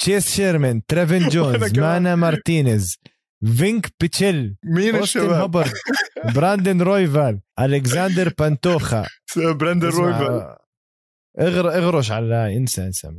[0.00, 2.96] تشيس شيرمان تريفن جونز مانا مارتينيز
[3.56, 5.72] فينك بيتشيل مين الشباب؟ هوبرد
[6.34, 9.06] براندن رويفال الكساندر بانتوخا
[9.36, 10.56] براندن رويفال
[11.40, 13.12] اغر اغرش على انسى انسى.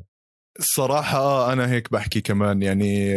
[0.59, 3.09] الصراحة آه أنا هيك بحكي كمان يعني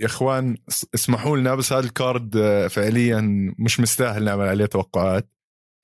[0.00, 0.56] يا إخوان
[0.94, 3.20] اسمحوا لنا بس هذا ال card آه، فعليا
[3.58, 5.30] مش مستاهل نعمل عليه توقعات.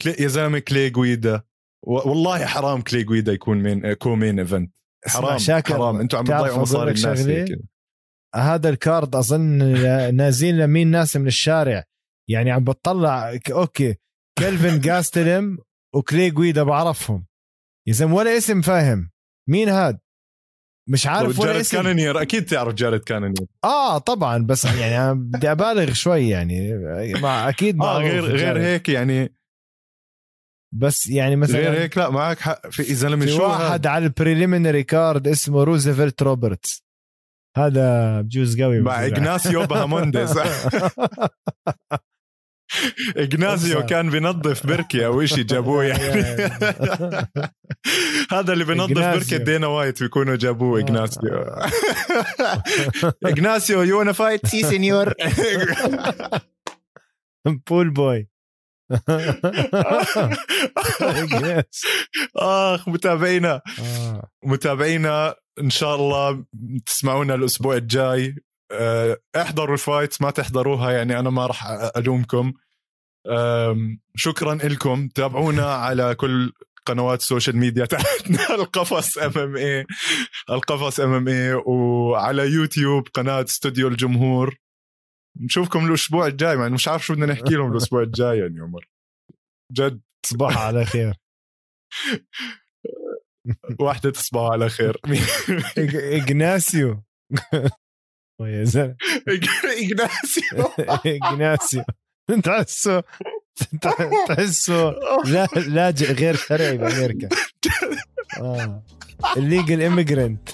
[0.05, 1.42] يا زلمة كلي جويدا
[1.86, 4.76] والله حرام كلي جويدا يكون main co-main event
[5.07, 6.01] حرام شاكر حرام.
[6.01, 7.59] أنتم عم تضيعوا مصاري الناس هيك.
[8.34, 9.40] هذا ال card أظن
[10.16, 11.84] نازلين لمين؟ ناس من الشارع.
[12.30, 13.95] يعني عم بتطلع okay
[14.38, 15.59] كلفن جاستلم
[15.94, 17.26] وكلي جويدا بعرفهم.
[17.88, 19.11] يا زلمة ولا اسم فاهم.
[19.49, 19.99] مين هاد؟
[20.88, 21.76] مش عارف ولا اسم.
[21.76, 22.22] كانونير.
[22.22, 23.47] أكيد تعرف جارد كانونير.
[23.64, 26.72] آه طبعا بس يعني بدي أبالغ شوي يعني.
[27.22, 29.36] ما أكيد آه غير غير هيك يعني
[30.79, 32.70] بس يعني مثلا غير هيك؟ لا معك حق.
[32.70, 36.87] في زلمه شو واحد على ال preliminary card اسمه روزفلت روبرتس
[37.57, 40.39] هذا بجوز قوي مع اجناسيو بهامونديز.
[43.16, 46.51] اجنازيو كان بينظف بركي أو شيء جابوه يعني.
[48.31, 51.57] هذا اللي بينظف بركه دينا وايت بيكونوا جابوه اجناسيو
[53.24, 55.12] اجناسيو يو وأنا فايت سي سينيور
[57.70, 58.29] بول بوي
[62.37, 63.61] آخ متابعينا.
[63.80, 64.28] آه.
[64.45, 66.45] متابعينا إن شاء الله
[66.87, 68.34] تسمعونا الأسبوع الجاي.
[68.72, 71.66] آه، احضروا ال fight ما تحضروها يعني أنا ما راح
[71.97, 72.53] ألومكم.
[74.16, 76.53] شكرا لكم تابعونا على كل
[76.87, 78.55] قنوات ال social media تاعتنا.
[78.61, 79.87] القفص ام ام اي
[80.51, 84.57] القفص ام ام اي وعلى يوتيوب قناة استوديو الجمهور.
[85.41, 88.89] نشوفكم الأسبوع الجاي يعني مش عارف شو بدنا نحكي لهم الأسبوع الجاي يعني عمر.
[89.72, 91.14] جد تصبح على خير.
[93.80, 95.01] واحدة تصبح على خير.
[96.22, 97.03] إغناسيو
[98.41, 98.97] يا زلمة.
[99.66, 100.64] إغناسيو
[101.07, 101.84] إغناسيو
[102.43, 103.03] تحسه
[104.28, 104.91] تحسه
[105.24, 107.28] لا لاجئ غير شرعي بأمريكا.
[108.41, 108.82] آه.
[109.37, 110.49] illegal immigrant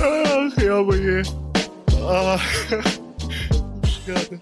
[0.00, 1.22] اخ يا أبوي
[2.02, 2.38] آه
[3.84, 4.38] مش قادر